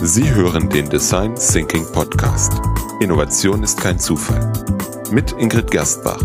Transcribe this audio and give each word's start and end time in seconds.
Sie 0.00 0.32
hören 0.32 0.68
den 0.68 0.88
Design 0.88 1.34
Thinking 1.34 1.84
Podcast. 1.90 2.52
Innovation 3.00 3.64
ist 3.64 3.80
kein 3.80 3.98
Zufall. 3.98 4.52
Mit 5.10 5.32
Ingrid 5.32 5.72
Gerstbach. 5.72 6.20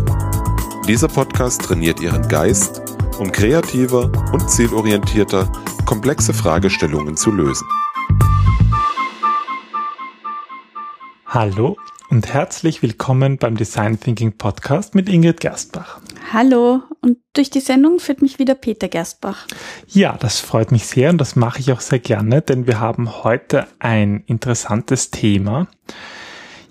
Dieser 0.87 1.07
Podcast 1.07 1.63
trainiert 1.63 1.99
Ihren 1.99 2.27
Geist, 2.27 2.83
um 3.17 3.31
kreativer 3.31 4.11
und 4.31 4.47
zielorientierter 4.47 5.51
komplexe 5.85 6.35
Fragestellungen 6.35 7.17
zu 7.17 7.31
lösen. 7.31 7.67
Hallo 11.25 11.75
und 12.13 12.31
herzlich 12.31 12.83
willkommen 12.83 13.39
beim 13.39 13.57
Design 13.57 13.99
Thinking 13.99 14.37
Podcast 14.37 14.93
mit 14.93 15.09
Ingrid 15.09 15.39
Gerstbach. 15.39 15.99
Hallo 16.31 16.83
und 17.01 17.17
durch 17.33 17.49
die 17.49 17.59
Sendung 17.59 17.97
führt 17.97 18.21
mich 18.21 18.37
wieder 18.37 18.53
Peter 18.53 18.87
Gerstbach. 18.87 19.47
Ja, 19.87 20.15
das 20.19 20.39
freut 20.39 20.71
mich 20.71 20.85
sehr 20.85 21.09
und 21.09 21.17
das 21.17 21.35
mache 21.35 21.59
ich 21.59 21.71
auch 21.71 21.81
sehr 21.81 21.97
gerne, 21.97 22.43
denn 22.43 22.67
wir 22.67 22.79
haben 22.79 23.23
heute 23.23 23.65
ein 23.79 24.23
interessantes 24.27 25.09
Thema. 25.09 25.65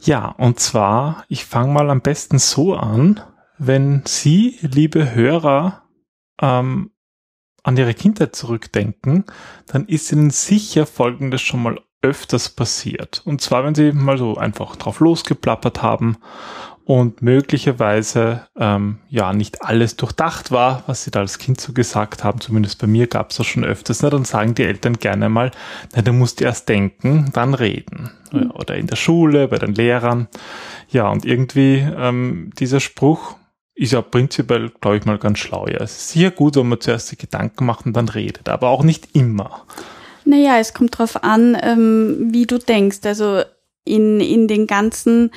Ja, 0.02 0.28
und 0.28 0.60
zwar, 0.60 1.24
ich 1.26 1.44
fange 1.44 1.72
mal 1.72 1.90
am 1.90 2.02
besten 2.02 2.38
so 2.38 2.76
an, 2.76 3.20
wenn 3.58 4.04
Sie, 4.06 4.60
liebe 4.60 5.12
Hörer, 5.12 5.82
ähm, 6.40 6.92
an 7.64 7.76
Ihre 7.76 7.94
Kindheit 7.94 8.36
zurückdenken, 8.36 9.24
dann 9.66 9.86
ist 9.86 10.12
Ihnen 10.12 10.30
sicher 10.30 10.86
Folgendes 10.86 11.40
schon 11.40 11.64
mal 11.64 11.80
öfters 12.02 12.48
passiert. 12.48 13.22
Und 13.24 13.40
zwar, 13.40 13.64
wenn 13.64 13.74
sie 13.74 13.92
mal 13.92 14.18
so 14.18 14.36
einfach 14.36 14.76
drauf 14.76 15.00
losgeplappert 15.00 15.82
haben 15.82 16.16
und 16.84 17.22
möglicherweise 17.22 18.46
ähm, 18.58 18.98
ja 19.08 19.32
nicht 19.32 19.62
alles 19.62 19.96
durchdacht 19.96 20.50
war, 20.50 20.82
was 20.86 21.04
sie 21.04 21.12
da 21.12 21.20
als 21.20 21.38
Kind 21.38 21.60
so 21.60 21.72
gesagt 21.72 22.24
haben. 22.24 22.40
Zumindest 22.40 22.80
bei 22.80 22.88
mir 22.88 23.06
gab 23.06 23.30
es 23.30 23.36
das 23.36 23.46
schon 23.46 23.64
öfters. 23.64 24.02
Na, 24.02 24.10
dann 24.10 24.24
sagen 24.24 24.54
die 24.54 24.64
Eltern 24.64 24.98
gerne 24.98 25.28
mal, 25.28 25.52
na, 25.94 26.02
du 26.02 26.12
musst 26.12 26.42
erst 26.42 26.68
denken, 26.68 27.30
dann 27.32 27.54
reden. 27.54 28.10
Mhm. 28.32 28.50
Oder 28.50 28.76
in 28.76 28.88
der 28.88 28.96
Schule, 28.96 29.48
bei 29.48 29.58
den 29.58 29.74
Lehrern. 29.74 30.28
Ja, 30.90 31.08
und 31.08 31.24
irgendwie 31.24 31.86
ähm, 31.96 32.50
dieser 32.58 32.80
Spruch 32.80 33.36
ist 33.74 33.92
ja 33.92 34.02
prinzipiell, 34.02 34.70
glaube 34.80 34.98
ich 34.98 35.04
mal, 35.04 35.18
ganz 35.18 35.38
schlau. 35.38 35.66
Ja, 35.68 35.78
es 35.78 35.92
ist 35.96 36.08
sehr 36.10 36.30
gut, 36.30 36.56
wenn 36.56 36.68
man 36.68 36.80
zuerst 36.80 37.12
die 37.12 37.16
Gedanken 37.16 37.64
macht 37.64 37.86
und 37.86 37.94
dann 37.94 38.08
redet, 38.08 38.48
aber 38.48 38.68
auch 38.68 38.82
nicht 38.82 39.14
immer. 39.14 39.64
Naja, 40.32 40.58
es 40.58 40.72
kommt 40.72 40.96
drauf 40.96 41.22
an, 41.24 41.58
ähm, 41.60 42.28
wie 42.32 42.46
du 42.46 42.58
denkst. 42.58 43.00
Also 43.04 43.42
in, 43.84 44.18
in 44.18 44.48
den 44.48 44.66
ganzen 44.66 45.30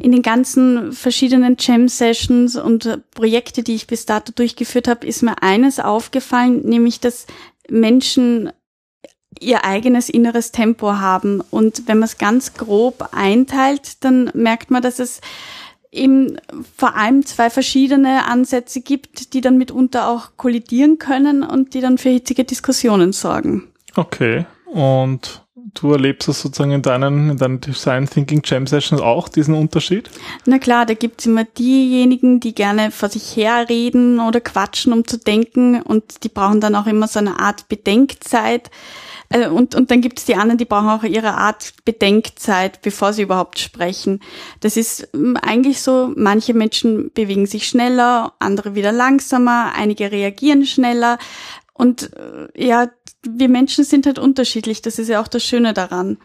in 0.00 0.10
den 0.10 0.22
ganzen 0.22 0.92
verschiedenen 0.92 1.56
Jam-Sessions 1.60 2.56
und 2.56 3.02
Projekte, 3.10 3.62
die 3.62 3.74
ich 3.74 3.86
bis 3.86 4.06
dato 4.06 4.32
durchgeführt 4.34 4.88
habe, 4.88 5.06
ist 5.06 5.22
mir 5.22 5.42
eines 5.42 5.78
aufgefallen, 5.78 6.62
nämlich 6.64 6.98
dass 6.98 7.26
Menschen 7.68 8.50
ihr 9.38 9.64
eigenes 9.64 10.08
inneres 10.08 10.50
Tempo 10.50 10.94
haben. 10.94 11.42
Und 11.50 11.86
wenn 11.86 11.98
man 11.98 12.06
es 12.06 12.16
ganz 12.16 12.54
grob 12.54 13.10
einteilt, 13.12 14.02
dann 14.02 14.30
merkt 14.34 14.70
man, 14.70 14.82
dass 14.82 14.98
es 14.98 15.20
eben 15.92 16.38
vor 16.76 16.96
allem 16.96 17.26
zwei 17.26 17.50
verschiedene 17.50 18.24
Ansätze 18.24 18.80
gibt, 18.80 19.34
die 19.34 19.42
dann 19.42 19.58
mitunter 19.58 20.08
auch 20.08 20.38
kollidieren 20.38 20.98
können 20.98 21.42
und 21.42 21.74
die 21.74 21.82
dann 21.82 21.98
für 21.98 22.08
hitzige 22.08 22.44
Diskussionen 22.44 23.12
sorgen. 23.12 23.71
Okay. 23.94 24.46
Und 24.66 25.42
du 25.74 25.92
erlebst 25.92 26.28
das 26.28 26.40
sozusagen 26.40 26.72
in 26.72 26.82
deinen, 26.82 27.30
in 27.30 27.36
deinen 27.36 27.60
Design 27.60 28.08
Thinking 28.08 28.42
Jam 28.44 28.66
Sessions 28.66 29.00
auch, 29.00 29.28
diesen 29.28 29.54
Unterschied? 29.54 30.10
Na 30.44 30.58
klar, 30.58 30.86
da 30.86 30.94
gibt's 30.94 31.26
immer 31.26 31.44
diejenigen, 31.44 32.40
die 32.40 32.54
gerne 32.54 32.90
vor 32.90 33.08
sich 33.08 33.36
herreden 33.36 34.20
oder 34.20 34.40
quatschen, 34.40 34.92
um 34.92 35.06
zu 35.06 35.18
denken 35.18 35.80
und 35.82 36.24
die 36.24 36.28
brauchen 36.28 36.60
dann 36.60 36.74
auch 36.74 36.86
immer 36.86 37.08
so 37.08 37.18
eine 37.18 37.38
Art 37.40 37.68
Bedenkzeit. 37.68 38.70
Äh, 39.30 39.48
und, 39.48 39.74
und 39.74 39.90
dann 39.90 40.00
gibt 40.00 40.18
es 40.18 40.24
die 40.24 40.36
anderen, 40.36 40.58
die 40.58 40.64
brauchen 40.64 40.88
auch 40.88 41.04
ihre 41.04 41.34
Art 41.34 41.72
Bedenkzeit, 41.84 42.82
bevor 42.82 43.12
sie 43.12 43.22
überhaupt 43.22 43.58
sprechen. 43.58 44.20
Das 44.60 44.76
ist 44.76 45.08
ähm, 45.14 45.36
eigentlich 45.36 45.80
so, 45.80 46.12
manche 46.16 46.54
Menschen 46.54 47.10
bewegen 47.12 47.46
sich 47.46 47.66
schneller, 47.66 48.34
andere 48.38 48.74
wieder 48.74 48.92
langsamer, 48.92 49.72
einige 49.74 50.12
reagieren 50.12 50.66
schneller. 50.66 51.18
Und 51.72 52.10
äh, 52.14 52.66
ja, 52.66 52.88
wir 53.28 53.48
Menschen 53.48 53.84
sind 53.84 54.06
halt 54.06 54.18
unterschiedlich, 54.18 54.82
das 54.82 54.98
ist 54.98 55.08
ja 55.08 55.20
auch 55.20 55.28
das 55.28 55.44
Schöne 55.44 55.72
daran. 55.72 56.18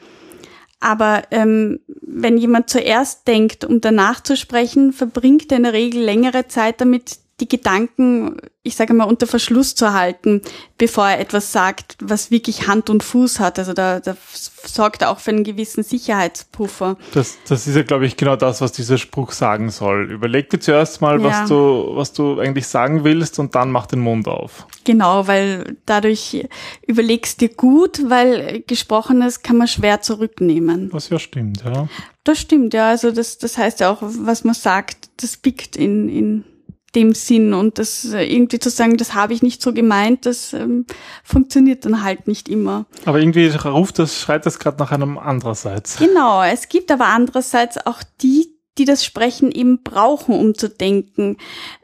Aber 0.80 1.24
ähm, 1.32 1.80
wenn 1.88 2.38
jemand 2.38 2.70
zuerst 2.70 3.28
denkt, 3.28 3.66
um 3.66 3.82
danach 3.82 4.22
zu 4.22 4.38
sprechen, 4.38 4.94
verbringt 4.94 5.52
er 5.52 5.58
in 5.58 5.64
der 5.64 5.74
Regel 5.74 6.02
längere 6.04 6.48
Zeit 6.48 6.82
damit, 6.82 7.18
die 7.40 7.48
Gedanken, 7.48 8.38
ich 8.64 8.76
sage 8.76 8.94
mal, 8.94 9.04
unter 9.04 9.28
Verschluss 9.28 9.76
zu 9.76 9.94
halten, 9.94 10.42
bevor 10.80 11.08
er 11.08 11.20
etwas 11.20 11.52
sagt, 11.52 11.96
was 12.02 12.32
wirklich 12.32 12.68
Hand 12.68 12.90
und 12.90 13.04
Fuß 13.04 13.40
hat. 13.40 13.60
Also 13.60 13.74
da, 13.74 14.00
da 14.00 14.18
sorgt 14.66 15.04
er 15.04 15.12
auch 15.12 15.20
für 15.20 15.30
einen 15.32 15.44
gewissen 15.44 15.84
Sicherheitspuffer. 15.84 16.98
Das, 17.14 17.38
das 17.48 17.68
ist 17.68 17.76
ja, 17.76 17.84
glaube 17.84 18.08
ich, 18.08 18.18
genau 18.18 18.36
das, 18.36 18.60
was 18.60 18.72
dieser 18.72 18.98
Spruch 18.98 19.32
sagen 19.34 19.70
soll. 19.70 20.12
Überleg 20.12 20.50
dir 20.50 20.60
zuerst 20.60 21.00
mal, 21.00 21.22
ja. 21.22 21.26
was 21.26 21.48
du, 21.48 21.92
was 21.94 22.14
du 22.14 22.40
eigentlich 22.40 22.68
sagen 22.68 23.04
willst 23.04 23.38
und 23.38 23.54
dann 23.54 23.72
mach 23.72 23.86
den 23.86 24.00
Mund 24.00 24.28
auf. 24.28 24.66
Genau, 24.84 25.28
weil 25.28 25.78
dadurch 25.86 26.48
überlegst 26.88 27.40
dir 27.42 27.50
gut, 27.50 28.10
weil 28.10 28.64
Gesprochenes 28.66 29.44
kann 29.44 29.58
man 29.58 29.68
schwer 29.68 30.02
zurücknehmen. 30.02 30.92
Was 30.92 31.10
ja 31.10 31.20
stimmt, 31.20 31.64
ja. 31.64 31.88
Das 32.24 32.40
stimmt, 32.40 32.74
ja. 32.74 32.90
Also 32.90 33.12
das, 33.12 33.38
das 33.38 33.60
heißt 33.60 33.80
ja 33.82 33.92
auch, 33.92 34.00
was 34.02 34.44
man 34.44 34.56
sagt, 34.56 35.10
das 35.18 35.38
biegt 35.38 35.76
in, 35.76 36.10
in 36.10 36.44
dem 36.98 37.14
Sinn 37.14 37.54
und 37.54 37.78
das 37.78 38.12
äh, 38.12 38.24
irgendwie 38.24 38.60
zu 38.60 38.70
sagen, 38.70 38.98
das 38.98 39.14
habe 39.14 39.34
ich 39.34 39.44
nicht 39.44 39.62
so 39.62 39.72
gemeint, 39.72 40.26
das 40.26 40.52
ähm, 40.54 40.86
funktioniert 41.24 41.86
dann 41.86 42.04
halt 42.04 42.28
nicht 42.28 42.50
immer. 42.50 42.88
Aber 43.06 43.20
irgendwie 43.20 43.48
ruft 43.48 44.00
das, 44.00 44.20
schreit 44.20 44.46
das 44.46 44.58
gerade 44.58 44.80
nach 44.80 44.92
einem 44.92 45.18
andererseits. 45.18 45.98
Genau, 45.98 46.44
es 46.44 46.68
gibt 46.70 46.92
aber 46.92 47.06
andererseits 47.06 47.78
auch 47.86 48.02
die, 48.22 48.48
die 48.80 48.86
das 48.86 49.06
Sprechen 49.06 49.52
eben 49.52 49.84
brauchen, 49.84 50.36
um 50.36 50.56
zu 50.56 50.70
denken, 50.70 51.38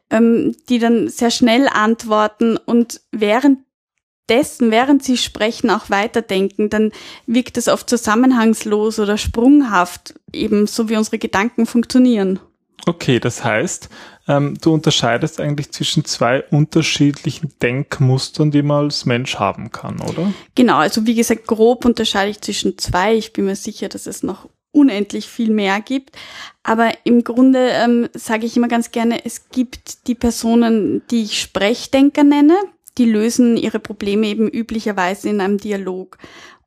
ähm, 0.09 0.55
die 0.67 0.79
dann 0.79 1.07
sehr 1.09 1.31
schnell 1.31 1.67
antworten 1.67 2.57
und 2.57 3.01
währenddessen, 3.11 4.71
während 4.71 5.03
sie 5.03 5.17
sprechen, 5.17 5.69
auch 5.69 5.91
weiterdenken, 5.91 6.71
dann 6.71 6.91
wirkt 7.27 7.57
es 7.57 7.67
oft 7.67 7.87
zusammenhangslos 7.87 8.97
oder 8.97 9.17
sprunghaft, 9.17 10.15
eben 10.33 10.65
so 10.65 10.89
wie 10.89 10.97
unsere 10.97 11.19
Gedanken 11.19 11.67
funktionieren. 11.67 12.39
Okay, 12.85 13.19
das 13.19 13.43
heißt, 13.43 13.89
ähm, 14.27 14.55
du 14.61 14.73
unterscheidest 14.73 15.39
eigentlich 15.41 15.71
zwischen 15.71 16.05
zwei 16.05 16.43
unterschiedlichen 16.43 17.53
Denkmustern, 17.61 18.51
die 18.51 18.61
man 18.61 18.85
als 18.85 19.05
Mensch 19.05 19.35
haben 19.35 19.71
kann, 19.71 19.99
oder? 19.99 20.33
Genau, 20.55 20.77
also 20.77 21.05
wie 21.05 21.15
gesagt, 21.15 21.47
grob 21.47 21.85
unterscheide 21.85 22.31
ich 22.31 22.41
zwischen 22.41 22.77
zwei. 22.77 23.15
Ich 23.15 23.33
bin 23.33 23.45
mir 23.45 23.55
sicher, 23.55 23.89
dass 23.89 24.07
es 24.07 24.23
noch 24.23 24.47
unendlich 24.71 25.27
viel 25.27 25.51
mehr 25.51 25.79
gibt. 25.81 26.15
Aber 26.63 26.91
im 27.03 27.23
Grunde 27.23 27.69
ähm, 27.69 28.09
sage 28.13 28.45
ich 28.45 28.57
immer 28.57 28.67
ganz 28.67 28.91
gerne, 28.91 29.23
es 29.25 29.49
gibt 29.49 30.07
die 30.07 30.15
Personen, 30.15 31.03
die 31.11 31.23
ich 31.23 31.39
Sprechdenker 31.39 32.23
nenne, 32.23 32.57
die 32.97 33.05
lösen 33.05 33.57
ihre 33.57 33.79
Probleme 33.79 34.27
eben 34.27 34.47
üblicherweise 34.47 35.29
in 35.29 35.41
einem 35.41 35.57
Dialog. 35.57 36.17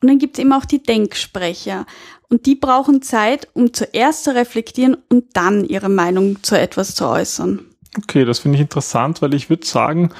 Und 0.01 0.09
dann 0.09 0.19
gibt 0.19 0.37
es 0.37 0.43
eben 0.43 0.53
auch 0.53 0.65
die 0.65 0.83
Denksprecher. 0.83 1.87
Und 2.29 2.47
die 2.47 2.55
brauchen 2.55 3.03
Zeit, 3.03 3.49
um 3.55 3.73
zuerst 3.73 4.25
zu 4.25 4.35
reflektieren 4.35 4.97
und 5.09 5.25
dann 5.35 5.65
ihre 5.65 5.89
Meinung 5.89 6.43
zu 6.43 6.59
etwas 6.59 6.95
zu 6.95 7.07
äußern. 7.07 7.61
Okay, 7.99 8.25
das 8.25 8.41
finde 8.41 8.57
ich 8.57 8.63
interessant, 8.63 9.23
weil 9.23 9.35
ich 9.35 9.49
würde 9.49 9.67
sagen, 9.67 10.11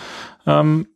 ähm, 0.47 0.87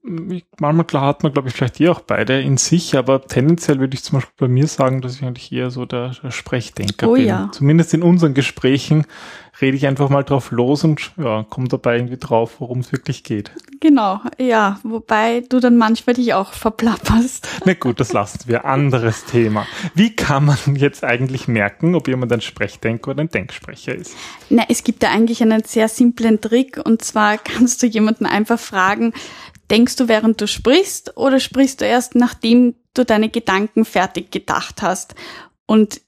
manchmal 0.60 0.86
klar 0.86 1.06
hat 1.06 1.24
man, 1.24 1.32
glaube 1.32 1.48
ich, 1.48 1.54
vielleicht 1.54 1.80
eh 1.80 1.88
auch 1.88 2.00
beide 2.00 2.40
in 2.40 2.56
sich, 2.56 2.96
aber 2.96 3.22
tendenziell 3.22 3.80
würde 3.80 3.94
ich 3.94 4.04
zum 4.04 4.18
Beispiel 4.18 4.46
bei 4.46 4.48
mir 4.48 4.68
sagen, 4.68 5.00
dass 5.00 5.16
ich 5.16 5.24
eigentlich 5.24 5.50
eher 5.50 5.70
so 5.70 5.84
der, 5.84 6.12
der 6.22 6.30
Sprechdenker 6.30 7.08
oh, 7.08 7.14
bin. 7.14 7.26
Ja. 7.26 7.50
Zumindest 7.52 7.92
in 7.92 8.02
unseren 8.02 8.32
Gesprächen 8.32 9.06
rede 9.60 9.76
ich 9.76 9.86
einfach 9.86 10.08
mal 10.08 10.22
drauf 10.22 10.50
los 10.50 10.84
und 10.84 11.12
ja, 11.16 11.44
komme 11.48 11.68
dabei 11.68 11.96
irgendwie 11.96 12.16
drauf, 12.16 12.56
worum 12.60 12.80
es 12.80 12.92
wirklich 12.92 13.24
geht. 13.24 13.50
Genau, 13.80 14.20
ja, 14.38 14.78
wobei 14.82 15.42
du 15.48 15.60
dann 15.60 15.76
manchmal 15.76 16.14
dich 16.14 16.34
auch 16.34 16.52
verplapperst. 16.52 17.48
Na 17.64 17.74
gut, 17.74 18.00
das 18.00 18.12
lassen 18.12 18.40
wir. 18.46 18.64
Anderes 18.64 19.24
Thema. 19.24 19.66
Wie 19.94 20.14
kann 20.14 20.44
man 20.44 20.58
jetzt 20.76 21.04
eigentlich 21.04 21.48
merken, 21.48 21.94
ob 21.94 22.08
jemand 22.08 22.32
ein 22.32 22.40
Sprechdenker 22.40 23.12
oder 23.12 23.22
ein 23.22 23.30
Denksprecher 23.30 23.94
ist? 23.94 24.14
Na, 24.48 24.64
es 24.68 24.84
gibt 24.84 25.02
da 25.02 25.10
eigentlich 25.10 25.42
einen 25.42 25.64
sehr 25.64 25.88
simplen 25.88 26.40
Trick 26.40 26.80
und 26.84 27.02
zwar 27.02 27.38
kannst 27.38 27.82
du 27.82 27.86
jemanden 27.86 28.26
einfach 28.26 28.58
fragen, 28.58 29.12
denkst 29.70 29.96
du 29.96 30.08
während 30.08 30.40
du 30.40 30.46
sprichst 30.46 31.16
oder 31.16 31.40
sprichst 31.40 31.80
du 31.80 31.86
erst 31.86 32.14
nachdem 32.14 32.74
du 32.94 33.04
deine 33.04 33.28
Gedanken 33.28 33.84
fertig 33.84 34.30
gedacht 34.30 34.82
hast? 34.82 35.14
Und 35.66 36.00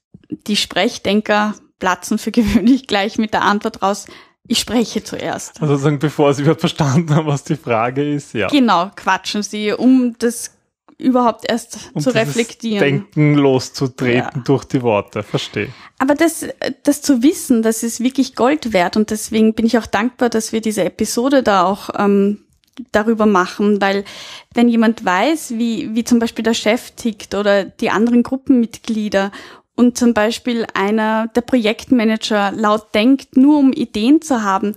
die 0.47 0.55
Sprechdenker 0.55 1.55
platzen 1.83 2.17
für 2.17 2.31
gewöhnlich 2.39 2.87
gleich 2.87 3.17
mit 3.17 3.33
der 3.33 3.41
Antwort 3.41 3.81
raus, 3.81 4.07
ich 4.47 4.59
spreche 4.59 5.03
zuerst. 5.03 5.61
Also 5.61 5.75
sagen, 5.75 5.99
bevor 5.99 6.33
Sie 6.33 6.41
überhaupt 6.41 6.61
verstanden 6.61 7.13
haben, 7.13 7.27
was 7.27 7.43
die 7.43 7.57
Frage 7.57 8.09
ist, 8.15 8.33
ja. 8.33 8.47
Genau, 8.47 8.89
quatschen 8.95 9.43
Sie, 9.43 9.73
um 9.73 10.15
das 10.17 10.51
überhaupt 10.97 11.49
erst 11.49 11.91
um 11.93 12.01
zu 12.01 12.13
reflektieren. 12.13 12.79
Denken 12.79 13.35
loszutreten 13.35 14.31
ja. 14.35 14.43
durch 14.45 14.63
die 14.63 14.81
Worte, 14.81 15.23
verstehe. 15.23 15.69
Aber 15.97 16.15
das, 16.15 16.45
das 16.83 17.01
zu 17.01 17.21
wissen, 17.21 17.63
das 17.63 17.83
ist 17.83 17.99
wirklich 17.99 18.35
Gold 18.35 18.71
wert 18.71 18.95
und 18.95 19.09
deswegen 19.09 19.53
bin 19.53 19.65
ich 19.65 19.77
auch 19.77 19.85
dankbar, 19.85 20.29
dass 20.29 20.53
wir 20.53 20.61
diese 20.61 20.83
Episode 20.85 21.43
da 21.43 21.63
auch 21.63 21.89
ähm, 21.97 22.45
darüber 22.91 23.25
machen, 23.25 23.81
weil 23.81 24.05
wenn 24.53 24.69
jemand 24.69 25.03
weiß, 25.03 25.55
wie, 25.57 25.93
wie 25.95 26.03
zum 26.03 26.19
Beispiel 26.19 26.43
der 26.43 26.53
Chef 26.53 26.91
tickt 26.91 27.35
oder 27.35 27.65
die 27.65 27.89
anderen 27.89 28.23
Gruppenmitglieder 28.23 29.31
und 29.75 29.97
zum 29.97 30.13
Beispiel 30.13 30.67
einer 30.73 31.27
der 31.27 31.41
Projektmanager 31.41 32.51
laut 32.51 32.93
denkt, 32.93 33.37
nur 33.37 33.57
um 33.57 33.73
Ideen 33.73 34.21
zu 34.21 34.43
haben, 34.43 34.75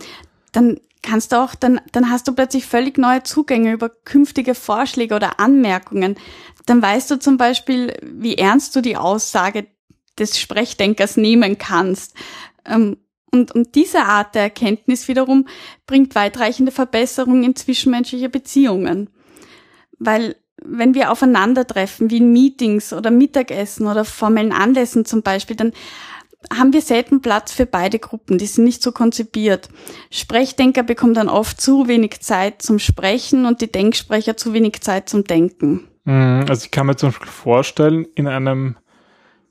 dann 0.52 0.80
kannst 1.02 1.32
du 1.32 1.36
auch, 1.36 1.54
dann, 1.54 1.80
dann 1.92 2.10
hast 2.10 2.26
du 2.28 2.32
plötzlich 2.32 2.66
völlig 2.66 2.98
neue 2.98 3.22
Zugänge 3.22 3.72
über 3.72 3.88
künftige 3.88 4.54
Vorschläge 4.54 5.14
oder 5.14 5.38
Anmerkungen. 5.38 6.16
Dann 6.66 6.82
weißt 6.82 7.10
du 7.10 7.18
zum 7.18 7.36
Beispiel, 7.36 7.94
wie 8.02 8.36
ernst 8.36 8.74
du 8.74 8.80
die 8.80 8.96
Aussage 8.96 9.66
des 10.18 10.38
Sprechdenkers 10.38 11.16
nehmen 11.16 11.58
kannst. 11.58 12.14
Ähm, 12.64 12.96
und, 13.30 13.52
und 13.52 13.74
diese 13.74 14.00
Art 14.00 14.34
der 14.34 14.42
Erkenntnis 14.42 15.08
wiederum 15.08 15.46
bringt 15.86 16.14
weitreichende 16.14 16.72
Verbesserungen 16.72 17.44
in 17.44 17.56
zwischenmenschliche 17.56 18.28
Beziehungen. 18.28 19.10
Weil 19.98 20.36
wenn 20.64 20.94
wir 20.94 21.10
aufeinandertreffen, 21.12 22.10
wie 22.10 22.18
in 22.18 22.32
Meetings 22.32 22.92
oder 22.92 23.10
Mittagessen 23.10 23.86
oder 23.86 24.04
formellen 24.04 24.52
Anlässen 24.52 25.04
zum 25.04 25.22
Beispiel, 25.22 25.56
dann 25.56 25.72
haben 26.54 26.72
wir 26.72 26.80
selten 26.80 27.20
Platz 27.22 27.52
für 27.52 27.66
beide 27.66 27.98
Gruppen. 27.98 28.38
Die 28.38 28.46
sind 28.46 28.64
nicht 28.64 28.82
so 28.82 28.92
konzipiert. 28.92 29.68
Sprechdenker 30.10 30.82
bekommen 30.82 31.14
dann 31.14 31.28
oft 31.28 31.60
zu 31.60 31.88
wenig 31.88 32.20
Zeit 32.20 32.62
zum 32.62 32.78
Sprechen 32.78 33.46
und 33.46 33.60
die 33.60 33.70
Denksprecher 33.70 34.36
zu 34.36 34.52
wenig 34.52 34.80
Zeit 34.80 35.08
zum 35.08 35.24
Denken. 35.24 35.88
Mhm, 36.04 36.44
also 36.48 36.64
ich 36.64 36.70
kann 36.70 36.86
mir 36.86 36.96
zum 36.96 37.10
Beispiel 37.10 37.28
vorstellen, 37.28 38.06
in 38.14 38.28
einem 38.28 38.76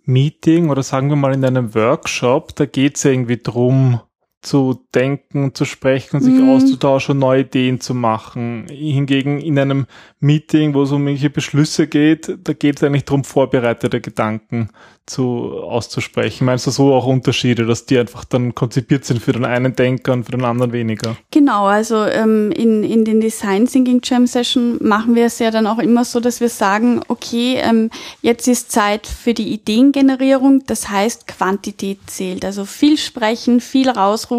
Meeting 0.06 0.69
oder 0.69 0.84
sagen 0.84 1.10
wir 1.10 1.16
mal 1.16 1.34
in 1.34 1.44
einem 1.44 1.74
Workshop, 1.74 2.56
da 2.56 2.66
geht 2.66 2.98
es 2.98 3.06
irgendwie 3.06 3.38
drum, 3.38 4.00
zu 4.46 4.86
denken, 4.94 5.56
zu 5.56 5.66
sprechen, 5.66 6.22
sich 6.22 6.36
mm. 6.36 6.50
auszutauschen, 6.50 7.18
neue 7.18 7.42
Ideen 7.42 7.82
zu 7.82 7.96
machen. 7.96 8.68
Hingegen 8.70 9.40
in 9.40 9.58
einem 9.58 9.88
Meeting, 10.20 10.74
wo 10.74 10.84
es 10.84 10.92
um 10.92 11.08
irgendwelche 11.08 11.32
Beschlüsse 11.32 11.88
geht, 11.88 12.38
da 12.44 12.54
geht 12.54 12.78
es 12.78 12.84
eigentlich 12.84 13.06
darum, 13.06 13.24
vorbereitete 13.24 14.02
Gedanken 14.02 14.70
zu 15.06 15.52
auszusprechen. 15.62 16.46
Meinst 16.46 16.66
du 16.66 16.72
so 16.72 16.94
auch 16.94 17.06
Unterschiede, 17.06 17.66
dass 17.66 17.86
die 17.86 18.00
einfach 18.00 18.26
dann 18.26 18.56
konzipiert 18.56 19.06
sind 19.06 19.22
für 19.22 19.34
den 19.34 19.46
einen 19.46 19.76
Denker 19.76 20.14
und 20.14 20.24
für 20.24 20.32
den 20.32 20.44
anderen 20.44 20.72
weniger? 20.72 21.16
Genau, 21.30 21.66
also 21.66 22.06
ähm, 22.06 22.52
in, 22.52 22.84
in 22.84 23.06
den 23.06 23.22
Design 23.22 23.68
Thinking 23.68 24.02
Jam 24.04 24.26
Session 24.26 24.80
machen 24.82 25.14
wir 25.14 25.26
es 25.26 25.38
ja 25.38 25.52
dann 25.52 25.68
auch 25.68 25.78
immer 25.78 26.06
so, 26.06 26.20
dass 26.20 26.42
wir 26.42 26.50
sagen, 26.50 27.02
okay, 27.08 27.60
ähm, 27.62 27.92
jetzt 28.24 28.48
ist 28.48 28.72
Zeit 28.72 29.06
für 29.06 29.36
die 29.36 29.54
Ideengenerierung, 29.54 30.64
das 30.66 30.90
heißt 30.90 31.28
Quantität 31.28 32.00
zählt. 32.08 32.44
Also 32.44 32.66
viel 32.66 32.98
sprechen, 32.98 33.62
viel 33.62 33.90
rausrufen. 33.90 34.35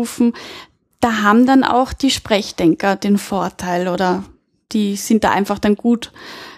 Da 1.00 1.22
haben 1.22 1.46
dann 1.46 1.62
auch 1.62 1.93
die 1.93 2.10
Sprechdenker 2.10 2.96
den 2.96 3.19
Vorteil 3.19 3.88
oder 3.88 4.25
die 4.72 4.96
sind 4.96 5.25
da 5.25 5.31
einfach 5.31 5.58
dann 5.58 5.76
gut 5.76 6.12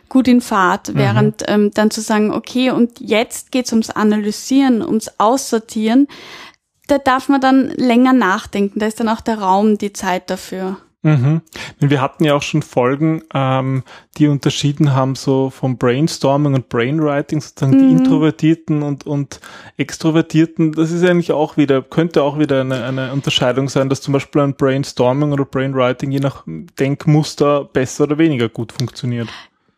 gut 0.08 0.26
in 0.26 0.40
Fahrt, 0.40 0.88
mhm. 0.88 0.94
während 0.98 1.44
ähm, 1.48 1.70
dann 1.72 1.90
zu 1.90 2.00
sagen, 2.00 2.32
okay, 2.32 2.70
und 2.70 3.00
jetzt 3.00 3.52
geht's 3.52 3.72
ums 3.72 3.90
Analysieren, 3.90 4.82
ums 4.82 5.10
Aussortieren, 5.18 6.08
da 6.86 6.98
darf 6.98 7.28
man 7.28 7.40
dann 7.40 7.68
länger 7.70 8.14
nachdenken, 8.14 8.80
da 8.80 8.86
ist 8.86 8.98
dann 8.98 9.10
auch 9.10 9.20
der 9.20 9.38
Raum, 9.38 9.76
die 9.76 9.92
Zeit 9.92 10.30
dafür. 10.30 10.78
Mhm. 11.02 11.42
Wir 11.78 12.02
hatten 12.02 12.24
ja 12.24 12.34
auch 12.34 12.42
schon 12.42 12.62
Folgen, 12.62 13.22
ähm, 13.32 13.84
die 14.16 14.26
unterschieden 14.26 14.94
haben 14.94 15.14
so 15.14 15.48
vom 15.50 15.78
Brainstorming 15.78 16.54
und 16.54 16.68
Brainwriting, 16.68 17.40
sozusagen 17.40 17.76
mhm. 17.76 17.78
die 17.78 17.90
Introvertierten 17.92 18.82
und, 18.82 19.06
und 19.06 19.40
Extrovertierten. 19.76 20.72
Das 20.72 20.90
ist 20.90 21.04
eigentlich 21.04 21.30
auch 21.30 21.56
wieder, 21.56 21.82
könnte 21.82 22.24
auch 22.24 22.38
wieder 22.38 22.62
eine, 22.62 22.84
eine 22.84 23.12
Unterscheidung 23.12 23.68
sein, 23.68 23.88
dass 23.88 24.00
zum 24.00 24.12
Beispiel 24.12 24.42
ein 24.42 24.54
Brainstorming 24.54 25.32
oder 25.32 25.44
Brainwriting 25.44 26.10
je 26.10 26.20
nach 26.20 26.42
Denkmuster 26.46 27.64
besser 27.64 28.04
oder 28.04 28.18
weniger 28.18 28.48
gut 28.48 28.72
funktioniert. 28.72 29.28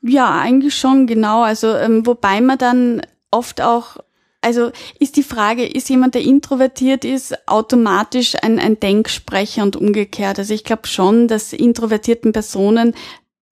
Ja, 0.02 0.40
eigentlich 0.40 0.74
schon, 0.74 1.06
genau. 1.06 1.42
Also 1.42 1.74
ähm, 1.76 2.06
wobei 2.06 2.40
man 2.40 2.56
dann 2.56 3.02
oft 3.30 3.60
auch 3.60 3.98
also 4.42 4.70
ist 4.98 5.16
die 5.16 5.22
Frage, 5.22 5.66
ist 5.66 5.90
jemand, 5.90 6.14
der 6.14 6.22
introvertiert 6.22 7.04
ist, 7.04 7.46
automatisch 7.46 8.34
ein, 8.42 8.58
ein 8.58 8.80
Denksprecher 8.80 9.62
und 9.62 9.76
umgekehrt? 9.76 10.38
Also 10.38 10.54
ich 10.54 10.64
glaube 10.64 10.86
schon, 10.86 11.28
dass 11.28 11.52
introvertierten 11.52 12.32
Personen, 12.32 12.94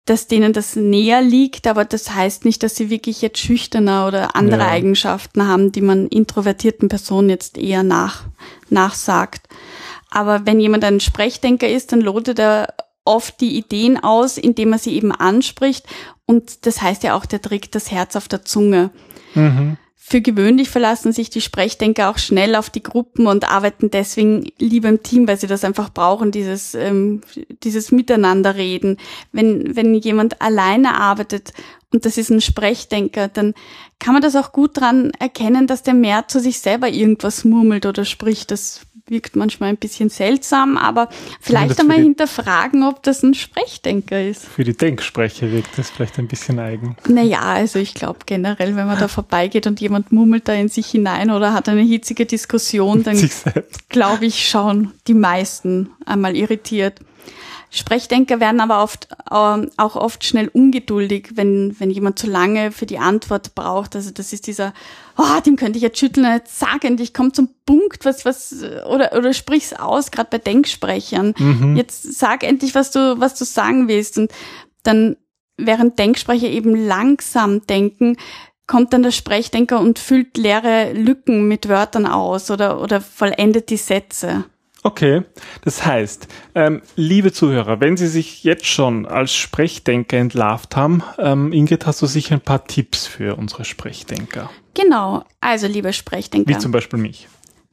dass 0.06 0.26
denen 0.26 0.54
das 0.54 0.76
näher 0.76 1.20
liegt, 1.20 1.66
aber 1.66 1.84
das 1.84 2.14
heißt 2.14 2.46
nicht, 2.46 2.62
dass 2.62 2.76
sie 2.76 2.88
wirklich 2.88 3.20
jetzt 3.20 3.38
schüchterner 3.38 4.06
oder 4.06 4.34
andere 4.34 4.62
ja. 4.62 4.68
Eigenschaften 4.68 5.46
haben, 5.46 5.72
die 5.72 5.82
man 5.82 6.08
introvertierten 6.08 6.88
Personen 6.88 7.28
jetzt 7.28 7.58
eher 7.58 7.82
nach, 7.82 8.24
nachsagt. 8.70 9.46
Aber 10.10 10.46
wenn 10.46 10.58
jemand 10.58 10.84
ein 10.84 11.00
Sprechdenker 11.00 11.68
ist, 11.68 11.92
dann 11.92 12.00
lotet 12.00 12.38
er 12.38 12.74
oft 13.04 13.38
die 13.42 13.58
Ideen 13.58 14.02
aus, 14.02 14.38
indem 14.38 14.72
er 14.72 14.78
sie 14.78 14.94
eben 14.94 15.12
anspricht. 15.12 15.86
Und 16.24 16.64
das 16.64 16.80
heißt 16.80 17.02
ja 17.02 17.14
auch, 17.14 17.26
der 17.26 17.42
trägt 17.42 17.74
das 17.74 17.90
Herz 17.90 18.16
auf 18.16 18.28
der 18.28 18.44
Zunge. 18.46 18.90
Mhm. 19.34 19.76
Für 20.10 20.22
gewöhnlich 20.22 20.70
verlassen 20.70 21.12
sich 21.12 21.28
die 21.28 21.42
Sprechdenker 21.42 22.08
auch 22.08 22.16
schnell 22.16 22.54
auf 22.54 22.70
die 22.70 22.82
Gruppen 22.82 23.26
und 23.26 23.46
arbeiten 23.46 23.90
deswegen 23.90 24.50
lieber 24.58 24.88
im 24.88 25.02
Team, 25.02 25.28
weil 25.28 25.38
sie 25.38 25.46
das 25.46 25.64
einfach 25.64 25.90
brauchen, 25.90 26.30
dieses, 26.30 26.74
ähm, 26.74 27.20
dieses 27.62 27.92
Miteinanderreden. 27.92 28.96
Wenn, 29.32 29.76
wenn 29.76 29.94
jemand 29.94 30.40
alleine 30.40 30.98
arbeitet 30.98 31.52
und 31.92 32.06
das 32.06 32.16
ist 32.16 32.30
ein 32.30 32.40
Sprechdenker, 32.40 33.28
dann 33.28 33.52
kann 33.98 34.14
man 34.14 34.22
das 34.22 34.34
auch 34.34 34.52
gut 34.52 34.78
dran 34.78 35.10
erkennen, 35.18 35.66
dass 35.66 35.82
der 35.82 35.92
mehr 35.92 36.26
zu 36.26 36.40
sich 36.40 36.60
selber 36.60 36.88
irgendwas 36.88 37.44
murmelt 37.44 37.84
oder 37.84 38.06
spricht. 38.06 38.50
Das 38.50 38.80
wirkt 39.10 39.36
manchmal 39.36 39.70
ein 39.70 39.76
bisschen 39.76 40.08
seltsam, 40.08 40.76
aber 40.76 41.08
vielleicht 41.40 41.78
einmal 41.80 41.98
hinterfragen, 41.98 42.82
ob 42.82 43.02
das 43.02 43.22
ein 43.22 43.34
Sprechdenker 43.34 44.22
ist. 44.22 44.44
Für 44.44 44.64
die 44.64 44.76
Denksprecher 44.76 45.50
wirkt 45.50 45.78
das 45.78 45.90
vielleicht 45.90 46.18
ein 46.18 46.28
bisschen 46.28 46.58
eigen. 46.58 46.96
Naja, 47.08 47.40
also 47.40 47.78
ich 47.78 47.94
glaube 47.94 48.20
generell, 48.26 48.76
wenn 48.76 48.86
man 48.86 48.98
da 48.98 49.08
vorbeigeht 49.08 49.66
und 49.66 49.80
jemand 49.80 50.12
mummelt 50.12 50.48
da 50.48 50.54
in 50.54 50.68
sich 50.68 50.86
hinein 50.86 51.30
oder 51.30 51.52
hat 51.54 51.68
eine 51.68 51.82
hitzige 51.82 52.26
Diskussion, 52.26 53.02
dann 53.02 53.30
glaube 53.88 54.26
ich, 54.26 54.48
schauen 54.48 54.92
die 55.06 55.14
meisten 55.14 55.90
einmal 56.04 56.36
irritiert. 56.36 57.00
Sprechdenker 57.70 58.40
werden 58.40 58.60
aber 58.60 58.82
oft 58.82 59.08
ähm, 59.30 59.70
auch 59.76 59.94
oft 59.94 60.24
schnell 60.24 60.48
ungeduldig, 60.48 61.32
wenn, 61.34 61.76
wenn 61.78 61.90
jemand 61.90 62.18
zu 62.18 62.26
lange 62.26 62.72
für 62.72 62.86
die 62.86 62.98
Antwort 62.98 63.54
braucht. 63.54 63.94
Also 63.94 64.10
das 64.10 64.32
ist 64.32 64.46
dieser, 64.46 64.72
oh, 65.18 65.40
dem 65.44 65.56
könnte 65.56 65.76
ich 65.76 65.82
jetzt 65.82 65.98
schütteln, 65.98 66.26
jetzt 66.32 66.58
sag 66.58 66.84
endlich, 66.84 67.12
komm 67.12 67.34
zum 67.34 67.50
Punkt, 67.66 68.04
was, 68.04 68.24
was, 68.24 68.64
oder, 68.88 69.12
oder 69.16 69.34
sprich's 69.34 69.74
aus, 69.74 70.10
gerade 70.10 70.30
bei 70.30 70.38
Denksprechern. 70.38 71.34
Mhm. 71.38 71.76
Jetzt 71.76 72.18
sag 72.18 72.42
endlich, 72.42 72.74
was 72.74 72.90
du, 72.90 73.20
was 73.20 73.34
du 73.34 73.44
sagen 73.44 73.88
willst. 73.88 74.16
Und 74.16 74.32
dann, 74.82 75.16
während 75.58 75.98
Denksprecher 75.98 76.48
eben 76.48 76.74
langsam 76.74 77.66
denken, 77.66 78.16
kommt 78.66 78.92
dann 78.92 79.02
der 79.02 79.10
Sprechdenker 79.10 79.80
und 79.80 79.98
füllt 79.98 80.36
leere 80.36 80.92
Lücken 80.92 81.48
mit 81.48 81.68
Wörtern 81.68 82.06
aus 82.06 82.50
oder, 82.50 82.80
oder 82.80 83.00
vollendet 83.00 83.70
die 83.70 83.76
Sätze. 83.76 84.44
Okay, 84.88 85.22
das 85.60 85.84
heißt, 85.84 86.28
ähm, 86.54 86.80
liebe 86.96 87.30
Zuhörer, 87.30 87.78
wenn 87.78 87.98
Sie 87.98 88.06
sich 88.06 88.42
jetzt 88.42 88.64
schon 88.64 89.04
als 89.04 89.34
Sprechdenker 89.34 90.16
entlarvt 90.16 90.76
haben, 90.76 91.02
ähm, 91.18 91.52
Ingrid, 91.52 91.84
hast 91.84 92.00
du 92.00 92.06
sicher 92.06 92.36
ein 92.36 92.40
paar 92.40 92.64
Tipps 92.64 93.06
für 93.06 93.36
unsere 93.36 93.66
Sprechdenker. 93.66 94.48
Genau, 94.72 95.24
also 95.42 95.66
liebe 95.66 95.92
Sprechdenker. 95.92 96.48
Wie 96.48 96.56
zum 96.56 96.72
Beispiel 96.72 96.98
mich. 96.98 97.28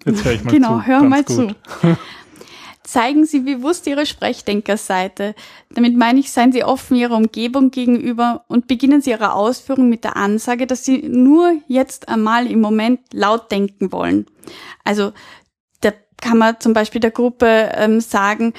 Jetzt 0.06 0.26
höre 0.26 0.34
ich 0.34 0.44
mal 0.44 0.52
genau, 0.52 0.80
zu. 0.80 0.84
Genau, 0.84 0.88
hör 0.88 1.04
mal 1.04 1.24
gut. 1.24 1.56
zu. 1.82 1.98
Zeigen 2.84 3.26
Sie 3.26 3.40
bewusst 3.40 3.88
Ihre 3.88 4.06
Sprechdenkerseite. 4.06 5.36
Damit 5.74 5.96
meine 5.96 6.20
ich, 6.20 6.34
seien 6.34 6.52
Sie 6.52 6.66
offen 6.66 6.98
Ihrer 6.98 7.16
Umgebung 7.16 7.72
gegenüber 7.72 8.44
und 8.50 8.68
beginnen 8.68 9.00
Sie 9.00 9.12
Ihre 9.12 9.32
Ausführung 9.32 9.88
mit 9.88 10.04
der 10.04 10.18
Ansage, 10.18 10.68
dass 10.68 10.84
Sie 10.84 10.98
nur 11.08 11.54
jetzt 11.70 12.10
einmal 12.10 12.46
im 12.46 12.60
Moment 12.60 13.00
laut 13.14 13.54
denken 13.54 13.94
wollen. 13.94 14.26
Also 14.84 15.14
kann 16.22 16.38
man 16.38 16.60
zum 16.60 16.74
Beispiel 16.74 17.02
der 17.02 17.12
Gruppe 17.12 17.72
ähm, 17.76 18.02
sagen, 18.02 18.54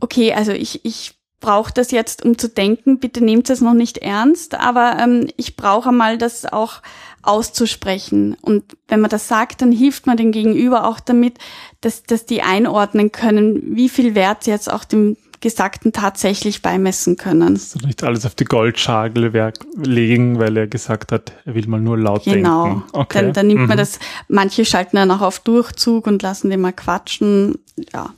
okay, 0.00 0.32
also 0.32 0.52
ich, 0.52 0.84
ich 0.84 1.14
brauche 1.40 1.72
das 1.72 1.90
jetzt, 1.90 2.24
um 2.24 2.38
zu 2.38 2.48
denken, 2.48 2.98
bitte 2.98 3.22
nehmt 3.22 3.50
es 3.50 3.60
noch 3.60 3.74
nicht 3.74 3.98
ernst, 3.98 4.54
aber 4.54 4.96
ähm, 4.98 5.28
ich 5.36 5.56
brauche 5.56 5.92
mal 5.92 6.16
das 6.16 6.46
auch 6.46 6.80
auszusprechen. 7.22 8.36
Und 8.40 8.64
wenn 8.88 9.00
man 9.00 9.10
das 9.10 9.28
sagt, 9.28 9.60
dann 9.60 9.72
hilft 9.72 10.06
man 10.06 10.16
dem 10.16 10.32
Gegenüber 10.32 10.86
auch 10.86 11.00
damit, 11.00 11.38
dass, 11.82 12.02
dass 12.02 12.26
die 12.26 12.42
einordnen 12.42 13.12
können, 13.12 13.76
wie 13.76 13.88
viel 13.88 14.14
Wert 14.14 14.44
sie 14.44 14.50
jetzt 14.50 14.72
auch 14.72 14.84
dem 14.84 15.16
Gesagten 15.44 15.92
tatsächlich 15.92 16.62
beimessen 16.62 17.18
können. 17.18 17.42
Also 17.42 17.78
nicht 17.86 18.02
alles 18.02 18.24
auf 18.24 18.34
die 18.34 18.46
Goldschagel 18.46 19.52
legen, 19.76 20.38
weil 20.38 20.56
er 20.56 20.66
gesagt 20.66 21.12
hat, 21.12 21.32
er 21.44 21.54
will 21.54 21.66
mal 21.66 21.82
nur 21.82 21.98
laut 21.98 22.24
genau. 22.24 22.64
denken. 22.64 22.82
Genau. 22.86 23.02
Okay. 23.02 23.18
Dann, 23.20 23.32
dann 23.34 23.46
nimmt 23.48 23.60
mhm. 23.60 23.66
man 23.66 23.76
das, 23.76 23.98
manche 24.28 24.64
schalten 24.64 24.96
dann 24.96 25.10
auch 25.10 25.20
auf 25.20 25.40
Durchzug 25.40 26.06
und 26.06 26.22
lassen 26.22 26.48
den 26.48 26.62
mal 26.62 26.72
quatschen. 26.72 27.58
Ja. 27.92 28.14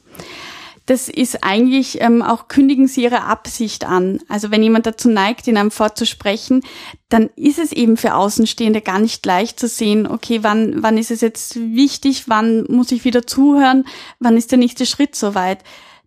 Das 0.87 1.09
ist 1.09 1.42
eigentlich 1.42 2.00
ähm, 2.00 2.23
auch 2.23 2.47
kündigen 2.47 2.87
Sie 2.87 3.02
Ihre 3.02 3.25
Absicht 3.25 3.85
an. 3.85 4.21
Also 4.28 4.52
wenn 4.52 4.62
jemand 4.62 4.87
dazu 4.87 5.11
neigt, 5.11 5.49
in 5.49 5.56
einem 5.56 5.73
vorzusprechen, 5.73 6.62
dann 7.09 7.28
ist 7.35 7.59
es 7.59 7.73
eben 7.73 7.97
für 7.97 8.14
Außenstehende 8.14 8.83
gar 8.83 9.00
nicht 9.00 9.26
leicht 9.26 9.59
zu 9.59 9.66
sehen, 9.66 10.06
okay, 10.06 10.38
wann, 10.42 10.80
wann 10.85 10.97
ist 10.97 11.11
es 11.11 11.23
jetzt 11.23 11.56
wichtig, 11.56 12.28
wann 12.28 12.66
muss 12.68 12.92
ich 12.92 13.04
wieder 13.04 13.26
zuhören, 13.26 13.85
wann 14.21 14.37
ist 14.37 14.52
der 14.52 14.59
nächste 14.59 14.87
Schritt 14.87 15.16
soweit 15.16 15.64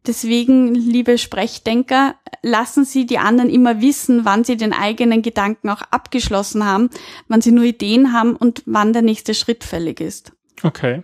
Deswegen, 0.07 0.73
liebe 0.73 1.17
Sprechdenker, 1.17 2.15
lassen 2.41 2.85
Sie 2.85 3.05
die 3.05 3.19
anderen 3.19 3.49
immer 3.49 3.81
wissen, 3.81 4.23
wann 4.23 4.43
Sie 4.43 4.57
den 4.57 4.73
eigenen 4.73 5.21
Gedanken 5.21 5.69
auch 5.69 5.81
abgeschlossen 5.91 6.65
haben, 6.65 6.89
wann 7.27 7.41
Sie 7.41 7.51
nur 7.51 7.65
Ideen 7.65 8.13
haben 8.13 8.35
und 8.35 8.63
wann 8.65 8.93
der 8.93 9.01
nächste 9.01 9.33
Schritt 9.33 9.63
fällig 9.63 9.99
ist. 9.99 10.31
Okay. 10.63 11.03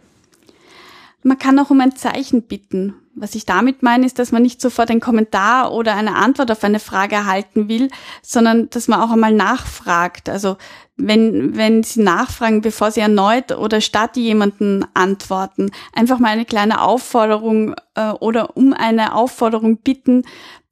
Man 1.23 1.39
kann 1.39 1.57
auch 1.59 1.71
um 1.71 1.81
ein 1.81 1.95
Zeichen 1.95 2.43
bitten. 2.43 2.93
Was 3.15 3.33
ich 3.33 3.45
damit 3.45 3.81
meine, 3.81 4.05
ist, 4.05 4.19
dass 4.19 4.31
man 4.31 4.43
nicht 4.43 4.61
sofort 4.61 4.91
einen 4.91 4.99
Kommentar 4.99 5.73
oder 5.73 5.95
eine 5.95 6.15
Antwort 6.15 6.51
auf 6.51 6.63
eine 6.63 6.79
Frage 6.79 7.15
erhalten 7.15 7.69
will, 7.69 7.89
sondern 8.21 8.69
dass 8.69 8.87
man 8.87 8.99
auch 8.99 9.09
einmal 9.09 9.33
nachfragt. 9.33 10.29
Also 10.29 10.57
wenn, 10.97 11.57
wenn 11.57 11.83
Sie 11.83 12.01
nachfragen, 12.01 12.61
bevor 12.61 12.91
Sie 12.91 13.01
erneut 13.01 13.51
oder 13.51 13.81
statt 13.81 14.15
jemanden 14.17 14.85
antworten, 14.93 15.71
einfach 15.93 16.19
mal 16.19 16.29
eine 16.29 16.45
kleine 16.45 16.81
Aufforderung 16.81 17.75
äh, 17.95 18.11
oder 18.11 18.55
um 18.55 18.73
eine 18.73 19.13
Aufforderung 19.13 19.77
bitten, 19.77 20.23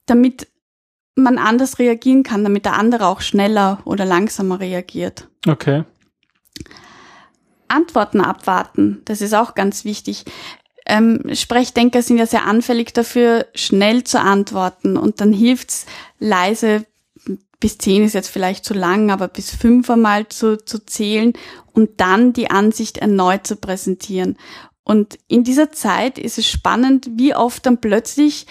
damit 0.05 0.47
man 1.15 1.37
anders 1.37 1.77
reagieren 1.79 2.23
kann, 2.23 2.43
damit 2.43 2.65
der 2.65 2.73
andere 2.73 3.07
auch 3.07 3.21
schneller 3.21 3.79
oder 3.85 4.05
langsamer 4.05 4.59
reagiert. 4.59 5.27
Okay. 5.47 5.83
Antworten 7.67 8.21
abwarten. 8.21 9.01
Das 9.05 9.21
ist 9.21 9.33
auch 9.33 9.55
ganz 9.55 9.83
wichtig. 9.85 10.25
Ähm, 10.85 11.21
Sprechdenker 11.33 12.01
sind 12.01 12.17
ja 12.17 12.25
sehr 12.25 12.45
anfällig 12.45 12.93
dafür, 12.93 13.47
schnell 13.55 14.03
zu 14.03 14.19
antworten 14.19 14.97
und 14.97 15.21
dann 15.21 15.31
hilft's 15.33 15.85
leise, 16.19 16.85
bis 17.63 17.77
zehn 17.77 18.03
ist 18.03 18.11
jetzt 18.11 18.27
vielleicht 18.27 18.65
zu 18.65 18.73
lang, 18.73 19.09
aber 19.09 19.29
bis 19.29 19.55
fünf 19.55 19.89
einmal 19.89 20.27
zu, 20.27 20.57
zu 20.57 20.85
zählen 20.85 21.31
und 21.71 22.01
dann 22.01 22.33
die 22.33 22.51
Ansicht 22.51 22.97
erneut 22.97 23.47
zu 23.47 23.55
präsentieren. 23.55 24.35
Und 24.83 25.17
in 25.29 25.45
dieser 25.45 25.71
Zeit 25.71 26.19
ist 26.19 26.37
es 26.37 26.45
spannend, 26.45 27.11
wie 27.13 27.33
oft 27.33 27.65
dann 27.65 27.79
plötzlich 27.79 28.47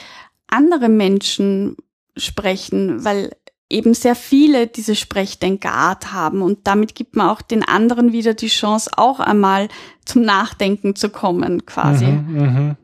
andere 0.46 0.88
Menschen 0.88 1.76
sprechen, 2.16 3.04
weil 3.04 3.36
eben 3.68 3.92
sehr 3.92 4.14
viele 4.14 4.66
diese 4.66 4.94
Sprechdenkerart 4.94 6.14
haben 6.14 6.40
und 6.40 6.66
damit 6.66 6.94
gibt 6.94 7.14
man 7.14 7.28
auch 7.28 7.42
den 7.42 7.62
anderen 7.62 8.12
wieder 8.12 8.32
die 8.32 8.48
Chance, 8.48 8.92
auch 8.96 9.20
einmal 9.20 9.68
zum 10.06 10.22
Nachdenken 10.22 10.96
zu 10.96 11.10
kommen, 11.10 11.66
quasi. 11.66 12.06
Mhm, 12.06 12.38
mh. 12.38 12.76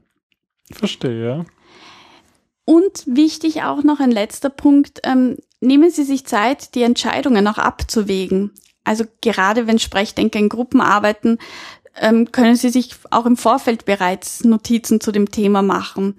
Verstehe, 0.73 1.25
ja. 1.25 1.45
Und 2.67 3.07
wichtig 3.07 3.63
auch 3.63 3.83
noch 3.83 3.99
ein 3.99 4.11
letzter 4.11 4.51
Punkt, 4.51 5.01
ähm, 5.05 5.39
nehmen 5.61 5.91
Sie 5.91 6.05
sich 6.05 6.27
Zeit, 6.27 6.75
die 6.75 6.83
Entscheidungen 6.83 7.47
auch 7.49 7.59
abzuwägen. 7.59 8.53
Also 8.85 9.05
gerade 9.21 9.67
wenn 9.67 9.79
Sprechdenker 9.79 10.39
in 10.39 10.49
Gruppen 10.49 10.81
arbeiten, 10.81 11.39
ähm, 12.01 12.33
können 12.33 12.57
Sie 12.57 12.71
sich 12.71 12.95
auch 13.11 13.27
im 13.27 13.37
Vorfeld 13.37 13.85
bereits 13.85 14.45
Notizen 14.45 15.01
zu 15.01 15.13
dem 15.13 15.31
Thema 15.31 15.63
machen. 15.63 16.15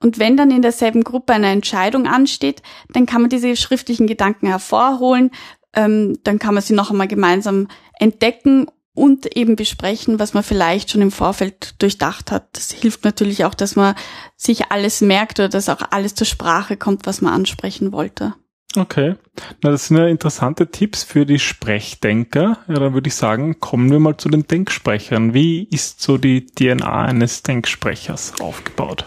Und 0.00 0.18
wenn 0.18 0.36
dann 0.36 0.50
in 0.50 0.62
derselben 0.62 1.02
Gruppe 1.02 1.32
eine 1.32 1.50
Entscheidung 1.50 2.06
ansteht, 2.06 2.62
dann 2.92 3.06
kann 3.06 3.22
man 3.22 3.30
diese 3.30 3.56
schriftlichen 3.56 4.06
Gedanken 4.06 4.46
hervorholen, 4.46 5.30
ähm, 5.74 6.18
dann 6.24 6.38
kann 6.38 6.54
man 6.54 6.62
sie 6.62 6.74
noch 6.74 6.90
einmal 6.90 7.08
gemeinsam 7.08 7.68
entdecken 7.98 8.66
und 8.94 9.36
eben 9.36 9.54
besprechen, 9.56 10.18
was 10.18 10.34
man 10.34 10.42
vielleicht 10.42 10.90
schon 10.90 11.02
im 11.02 11.12
Vorfeld 11.12 11.74
durchdacht 11.80 12.32
hat. 12.32 12.48
Das 12.52 12.72
hilft 12.72 13.04
natürlich 13.04 13.44
auch, 13.44 13.54
dass 13.54 13.76
man 13.76 13.94
sich 14.36 14.70
alles 14.70 15.00
merkt 15.00 15.38
oder 15.38 15.48
dass 15.48 15.68
auch 15.68 15.82
alles 15.90 16.14
zur 16.14 16.26
Sprache 16.26 16.76
kommt, 16.76 17.06
was 17.06 17.20
man 17.20 17.32
ansprechen 17.32 17.92
wollte. 17.92 18.34
Okay. 18.76 19.16
Na, 19.62 19.70
das 19.70 19.86
sind 19.86 19.96
ja 19.96 20.06
interessante 20.06 20.70
Tipps 20.70 21.02
für 21.02 21.24
die 21.24 21.38
Sprechdenker. 21.38 22.58
Ja, 22.68 22.74
dann 22.74 22.94
würde 22.94 23.08
ich 23.08 23.14
sagen, 23.14 23.60
kommen 23.60 23.90
wir 23.90 23.98
mal 23.98 24.16
zu 24.16 24.28
den 24.28 24.46
Denksprechern. 24.46 25.32
Wie 25.32 25.64
ist 25.70 26.02
so 26.02 26.18
die 26.18 26.44
DNA 26.44 27.06
eines 27.06 27.42
Denksprechers 27.42 28.40
aufgebaut? 28.40 29.06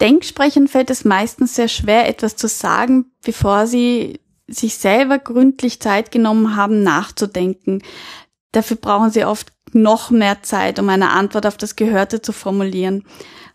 Denksprechern 0.00 0.68
fällt 0.68 0.90
es 0.90 1.04
meistens 1.04 1.54
sehr 1.54 1.68
schwer, 1.68 2.08
etwas 2.08 2.36
zu 2.36 2.48
sagen, 2.48 3.06
bevor 3.24 3.66
sie 3.66 4.20
sich 4.46 4.76
selber 4.76 5.18
gründlich 5.18 5.80
Zeit 5.80 6.10
genommen 6.10 6.56
haben, 6.56 6.82
nachzudenken. 6.82 7.82
Dafür 8.52 8.76
brauchen 8.76 9.10
sie 9.10 9.24
oft 9.24 9.52
noch 9.72 10.10
mehr 10.10 10.42
Zeit, 10.42 10.78
um 10.78 10.88
eine 10.88 11.10
Antwort 11.10 11.46
auf 11.46 11.56
das 11.56 11.76
Gehörte 11.76 12.20
zu 12.20 12.32
formulieren. 12.32 13.04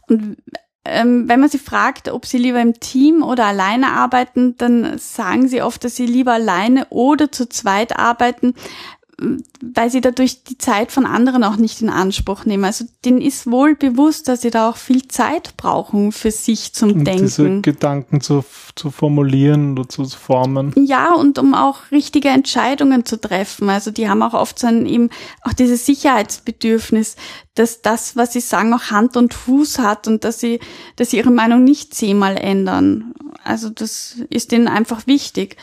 Und 0.08 0.38
wenn 0.86 1.40
man 1.40 1.50
sie 1.50 1.58
fragt, 1.58 2.10
ob 2.10 2.26
sie 2.26 2.38
lieber 2.38 2.62
im 2.62 2.80
Team 2.80 3.24
oder 3.24 3.46
alleine 3.46 3.92
arbeiten, 3.92 4.56
dann 4.58 4.98
sagen 5.00 5.48
sie 5.48 5.62
oft, 5.62 5.84
dass 5.84 5.96
sie 5.96 6.06
lieber 6.06 6.34
alleine 6.34 6.86
oder 6.90 7.32
zu 7.32 7.50
zweit 7.50 7.98
arbeiten, 7.98 8.54
weil 9.18 9.90
sie 9.90 10.02
dadurch 10.02 10.44
die 10.44 10.58
Zeit 10.58 10.92
von 10.92 11.06
anderen 11.06 11.44
auch 11.46 11.56
nicht 11.56 11.82
in 11.82 11.90
Anspruch 11.90 12.44
nehmen. 12.44 12.66
Also 12.66 12.86
denen 13.06 13.22
ist 13.22 13.50
wohl 13.50 13.76
bewusst, 13.76 14.28
dass 14.28 14.42
sie 14.42 14.52
da 14.52 14.70
auch 14.70 14.76
viel 14.76 15.08
Zeit 15.08 15.56
brauchen 15.56 16.12
für 16.12 16.32
sich 16.32 16.74
zum 16.74 16.92
um 16.92 17.06
Denken. 17.06 17.24
Diese 17.24 17.62
Gedanken 17.62 18.20
zu, 18.20 18.44
zu 18.76 18.92
formulieren 18.92 19.72
oder 19.72 19.88
zu 19.88 20.04
formen. 20.06 20.74
Ja, 20.76 21.14
und 21.14 21.40
um 21.40 21.54
auch 21.54 21.92
richtige 21.92 22.28
Entscheidungen 22.28 23.06
zu 23.06 23.20
treffen. 23.20 23.70
Also 23.70 23.90
die 23.92 24.10
haben 24.10 24.22
auch 24.22 24.34
oft 24.34 24.60
so 24.60 24.68
ein, 24.68 24.86
eben 24.86 25.10
auch 25.44 25.54
dieses 25.54 25.86
Sicherheitsbedürfnis, 25.86 27.16
dass 27.54 27.82
das, 27.82 28.18
was 28.18 28.34
sie 28.34 28.42
sagen, 28.42 28.74
auch 28.74 28.92
Hand 28.92 29.16
und 29.16 29.34
Fuß 29.34 29.80
hat 29.80 30.10
und 30.10 30.26
dass 30.26 30.42
sie, 30.42 30.60
dass 30.98 31.12
sie 31.12 31.18
ihre 31.18 31.32
Meinung 31.32 31.64
nicht 31.64 31.94
zehnmal 31.94 32.36
ändern. 32.36 33.14
Also 33.46 33.70
das 33.70 34.18
ist 34.30 34.52
ihnen 34.52 34.68
einfach 34.68 35.08
wichtig. 35.08 35.56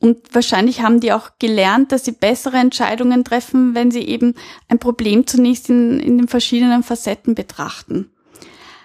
Und 0.00 0.34
wahrscheinlich 0.34 0.80
haben 0.80 1.00
die 1.00 1.12
auch 1.12 1.32
gelernt, 1.38 1.92
dass 1.92 2.06
sie 2.06 2.12
bessere 2.12 2.56
Entscheidungen 2.56 3.22
treffen, 3.22 3.74
wenn 3.74 3.90
sie 3.90 4.00
eben 4.00 4.34
ein 4.68 4.78
Problem 4.78 5.26
zunächst 5.26 5.68
in, 5.68 6.00
in 6.00 6.16
den 6.16 6.26
verschiedenen 6.26 6.82
Facetten 6.82 7.34
betrachten. 7.34 8.10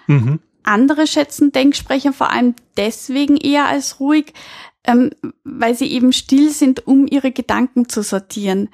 Mhm. 0.06 0.40
Andere 0.62 1.06
schätzen 1.06 1.52
Denksprecher 1.52 2.12
vor 2.12 2.30
allem 2.30 2.54
deswegen 2.76 3.38
eher 3.38 3.66
als 3.66 3.98
ruhig, 3.98 4.34
ähm, 4.84 5.10
weil 5.42 5.74
sie 5.74 5.90
eben 5.90 6.12
still 6.12 6.50
sind, 6.50 6.86
um 6.86 7.06
ihre 7.06 7.32
Gedanken 7.32 7.88
zu 7.88 8.02
sortieren. 8.02 8.68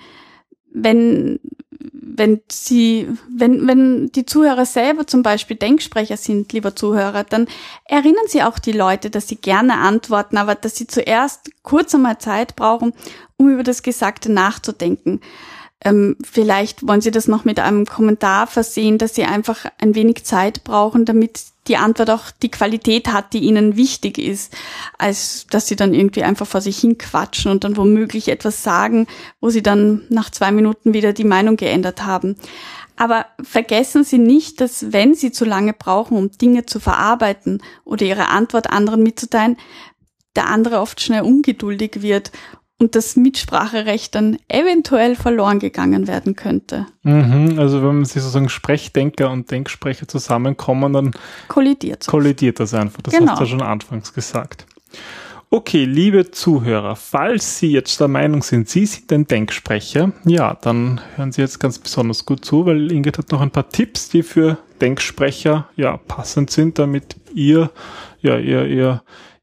Wenn 0.72 1.38
wenn 2.14 2.42
sie, 2.50 3.08
wenn, 3.30 3.66
wenn 3.66 4.12
die 4.12 4.26
Zuhörer 4.26 4.66
selber 4.66 5.06
zum 5.06 5.22
Beispiel 5.22 5.56
Denksprecher 5.56 6.16
sind, 6.16 6.52
lieber 6.52 6.76
Zuhörer, 6.76 7.24
dann 7.24 7.46
erinnern 7.84 8.26
sie 8.28 8.42
auch 8.42 8.58
die 8.58 8.72
Leute, 8.72 9.08
dass 9.08 9.28
sie 9.28 9.36
gerne 9.36 9.78
antworten, 9.78 10.36
aber 10.36 10.54
dass 10.54 10.76
sie 10.76 10.86
zuerst 10.86 11.50
kurz 11.62 11.94
einmal 11.94 12.18
Zeit 12.18 12.54
brauchen, 12.54 12.92
um 13.38 13.48
über 13.48 13.62
das 13.62 13.82
Gesagte 13.82 14.30
nachzudenken. 14.30 15.20
Ähm, 15.84 16.16
vielleicht 16.22 16.86
wollen 16.86 17.00
Sie 17.00 17.10
das 17.10 17.28
noch 17.28 17.44
mit 17.44 17.58
einem 17.58 17.86
Kommentar 17.86 18.46
versehen, 18.46 18.98
dass 18.98 19.14
Sie 19.14 19.24
einfach 19.24 19.66
ein 19.78 19.94
wenig 19.94 20.24
Zeit 20.24 20.62
brauchen, 20.64 21.04
damit 21.04 21.40
die 21.68 21.76
Antwort 21.76 22.10
auch 22.10 22.30
die 22.30 22.50
Qualität 22.50 23.08
hat, 23.08 23.32
die 23.32 23.40
Ihnen 23.40 23.76
wichtig 23.76 24.18
ist, 24.18 24.54
als 24.98 25.46
dass 25.50 25.66
Sie 25.66 25.76
dann 25.76 25.94
irgendwie 25.94 26.22
einfach 26.22 26.46
vor 26.46 26.60
sich 26.60 26.78
hin 26.78 26.98
quatschen 26.98 27.50
und 27.50 27.64
dann 27.64 27.76
womöglich 27.76 28.28
etwas 28.28 28.62
sagen, 28.62 29.06
wo 29.40 29.50
Sie 29.50 29.62
dann 29.62 30.02
nach 30.08 30.30
zwei 30.30 30.52
Minuten 30.52 30.94
wieder 30.94 31.12
die 31.12 31.24
Meinung 31.24 31.56
geändert 31.56 32.04
haben. 32.04 32.36
Aber 32.96 33.26
vergessen 33.42 34.04
Sie 34.04 34.18
nicht, 34.18 34.60
dass 34.60 34.92
wenn 34.92 35.14
Sie 35.14 35.32
zu 35.32 35.44
lange 35.44 35.72
brauchen, 35.72 36.16
um 36.16 36.30
Dinge 36.30 36.66
zu 36.66 36.78
verarbeiten 36.78 37.60
oder 37.84 38.06
Ihre 38.06 38.28
Antwort 38.28 38.70
anderen 38.70 39.02
mitzuteilen, 39.02 39.56
der 40.36 40.48
andere 40.48 40.80
oft 40.80 41.00
schnell 41.00 41.22
ungeduldig 41.22 42.02
wird 42.02 42.32
und 42.82 42.96
das 42.96 43.14
Mitspracherecht 43.14 44.14
dann 44.16 44.38
eventuell 44.48 45.14
verloren 45.14 45.60
gegangen 45.60 46.08
werden 46.08 46.34
könnte. 46.34 46.86
Mhm, 47.04 47.56
also 47.56 47.78
wenn 47.80 47.94
man 47.94 48.04
sich 48.04 48.20
sozusagen 48.20 48.48
Sprechdenker 48.48 49.30
und 49.30 49.50
Denksprecher 49.52 50.08
zusammenkommen, 50.08 50.92
dann 50.92 51.12
kollidiert, 51.46 52.06
kollidiert 52.08 52.58
das 52.58 52.74
einfach. 52.74 53.00
Das 53.02 53.14
genau. 53.14 53.32
hast 53.32 53.38
du 53.38 53.44
ja 53.44 53.50
schon 53.50 53.62
anfangs 53.62 54.12
gesagt. 54.12 54.66
Okay, 55.48 55.84
liebe 55.84 56.30
Zuhörer, 56.30 56.96
falls 56.96 57.58
Sie 57.58 57.70
jetzt 57.70 58.00
der 58.00 58.08
Meinung 58.08 58.42
sind, 58.42 58.68
Sie 58.68 58.84
sind 58.86 59.12
ein 59.12 59.26
Denksprecher, 59.26 60.10
ja, 60.24 60.54
dann 60.60 61.00
hören 61.14 61.30
Sie 61.30 61.42
jetzt 61.42 61.60
ganz 61.60 61.78
besonders 61.78 62.26
gut 62.26 62.44
zu, 62.44 62.66
weil 62.66 62.90
Ingrid 62.90 63.18
hat 63.18 63.30
noch 63.30 63.42
ein 63.42 63.50
paar 63.50 63.68
Tipps, 63.68 64.08
die 64.08 64.24
für 64.24 64.58
Denksprecher 64.80 65.68
ja 65.76 65.98
passend 65.98 66.50
sind, 66.50 66.80
damit 66.80 67.16
ihr 67.32 67.70
ja 68.22 68.38
ihr, 68.38 68.66
ihr 68.66 69.02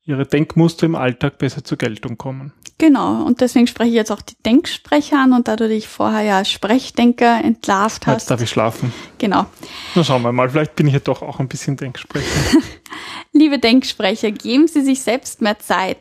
ihre 0.09 0.25
Denkmuster 0.25 0.87
im 0.87 0.95
Alltag 0.95 1.37
besser 1.37 1.63
zur 1.63 1.77
Geltung 1.77 2.17
kommen. 2.17 2.51
Genau, 2.79 3.23
und 3.23 3.41
deswegen 3.41 3.67
spreche 3.67 3.89
ich 3.89 3.95
jetzt 3.95 4.09
auch 4.09 4.21
die 4.21 4.37
Denksprecher 4.45 5.19
an 5.19 5.33
und 5.33 5.49
da 5.49 5.57
du 5.57 5.67
dich 5.67 5.89
vorher 5.89 6.21
ja 6.21 6.45
Sprechdenker 6.45 7.43
entlarvt 7.43 8.07
hast. 8.07 8.21
Jetzt 8.21 8.31
darf 8.31 8.41
ich 8.41 8.49
schlafen. 8.49 8.93
Genau. 9.17 9.45
Na 9.95 10.03
schauen 10.05 10.21
wir 10.21 10.31
mal, 10.31 10.49
vielleicht 10.49 10.77
bin 10.77 10.87
ich 10.87 10.93
ja 10.93 10.99
doch 11.01 11.21
auch 11.21 11.41
ein 11.41 11.49
bisschen 11.49 11.75
Denksprecher. 11.75 12.25
Liebe 13.33 13.59
Denksprecher, 13.59 14.31
geben 14.31 14.69
Sie 14.69 14.81
sich 14.81 15.01
selbst 15.01 15.41
mehr 15.41 15.59
Zeit. 15.59 15.97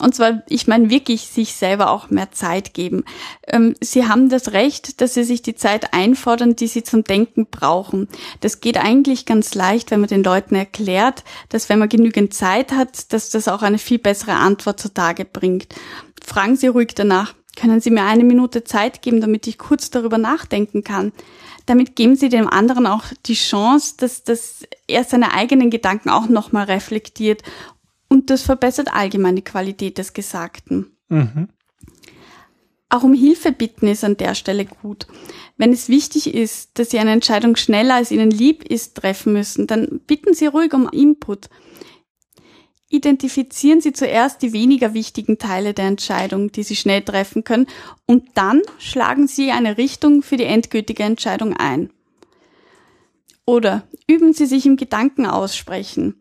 Und 0.00 0.14
zwar, 0.14 0.42
ich 0.48 0.66
meine 0.66 0.90
wirklich, 0.90 1.22
sich 1.28 1.54
selber 1.54 1.90
auch 1.90 2.10
mehr 2.10 2.32
Zeit 2.32 2.74
geben. 2.74 3.04
Ähm, 3.46 3.74
sie 3.80 4.08
haben 4.08 4.28
das 4.28 4.52
Recht, 4.52 5.00
dass 5.00 5.14
sie 5.14 5.24
sich 5.24 5.42
die 5.42 5.54
Zeit 5.54 5.92
einfordern, 5.92 6.56
die 6.56 6.66
sie 6.66 6.82
zum 6.82 7.04
Denken 7.04 7.46
brauchen. 7.50 8.08
Das 8.40 8.60
geht 8.60 8.78
eigentlich 8.78 9.26
ganz 9.26 9.54
leicht, 9.54 9.90
wenn 9.90 10.00
man 10.00 10.08
den 10.08 10.24
Leuten 10.24 10.54
erklärt, 10.54 11.24
dass 11.50 11.68
wenn 11.68 11.78
man 11.78 11.88
genügend 11.88 12.34
Zeit 12.34 12.72
hat, 12.72 13.12
dass 13.12 13.30
das 13.30 13.48
auch 13.48 13.62
eine 13.62 13.78
viel 13.78 13.98
bessere 13.98 14.34
Antwort 14.34 14.80
zutage 14.80 15.24
bringt. 15.24 15.74
Fragen 16.24 16.56
Sie 16.56 16.68
ruhig 16.68 16.94
danach. 16.94 17.34
Können 17.56 17.80
Sie 17.80 17.90
mir 17.90 18.04
eine 18.04 18.24
Minute 18.24 18.64
Zeit 18.64 19.02
geben, 19.02 19.20
damit 19.20 19.46
ich 19.46 19.58
kurz 19.58 19.90
darüber 19.90 20.18
nachdenken 20.18 20.84
kann? 20.84 21.12
Damit 21.66 21.94
geben 21.94 22.16
Sie 22.16 22.28
dem 22.28 22.48
anderen 22.48 22.86
auch 22.86 23.04
die 23.26 23.34
Chance, 23.34 23.94
dass, 23.98 24.24
dass 24.24 24.64
er 24.86 25.04
seine 25.04 25.34
eigenen 25.34 25.70
Gedanken 25.70 26.08
auch 26.08 26.28
nochmal 26.28 26.64
reflektiert 26.64 27.42
und 28.10 28.28
das 28.28 28.42
verbessert 28.42 28.92
allgemein 28.92 29.36
die 29.36 29.44
Qualität 29.44 29.96
des 29.96 30.12
Gesagten. 30.12 30.96
Mhm. 31.08 31.48
Auch 32.90 33.04
um 33.04 33.14
Hilfe 33.14 33.52
bitten 33.52 33.86
ist 33.86 34.02
an 34.02 34.16
der 34.16 34.34
Stelle 34.34 34.66
gut. 34.66 35.06
Wenn 35.56 35.72
es 35.72 35.88
wichtig 35.88 36.34
ist, 36.34 36.70
dass 36.74 36.90
Sie 36.90 36.98
eine 36.98 37.12
Entscheidung 37.12 37.54
schneller 37.54 37.94
als 37.94 38.10
Ihnen 38.10 38.32
lieb 38.32 38.64
ist 38.64 38.96
treffen 38.96 39.32
müssen, 39.32 39.68
dann 39.68 40.00
bitten 40.06 40.34
Sie 40.34 40.46
ruhig 40.46 40.74
um 40.74 40.88
Input. 40.90 41.48
Identifizieren 42.88 43.80
Sie 43.80 43.92
zuerst 43.92 44.42
die 44.42 44.52
weniger 44.52 44.92
wichtigen 44.92 45.38
Teile 45.38 45.72
der 45.72 45.86
Entscheidung, 45.86 46.50
die 46.50 46.64
Sie 46.64 46.74
schnell 46.74 47.02
treffen 47.02 47.44
können, 47.44 47.68
und 48.06 48.24
dann 48.34 48.60
schlagen 48.78 49.28
Sie 49.28 49.52
eine 49.52 49.78
Richtung 49.78 50.22
für 50.22 50.36
die 50.36 50.44
endgültige 50.44 51.04
Entscheidung 51.04 51.56
ein. 51.56 51.90
Oder 53.46 53.84
üben 54.08 54.32
Sie 54.32 54.46
sich 54.46 54.66
im 54.66 54.76
Gedanken 54.76 55.26
aussprechen. 55.26 56.16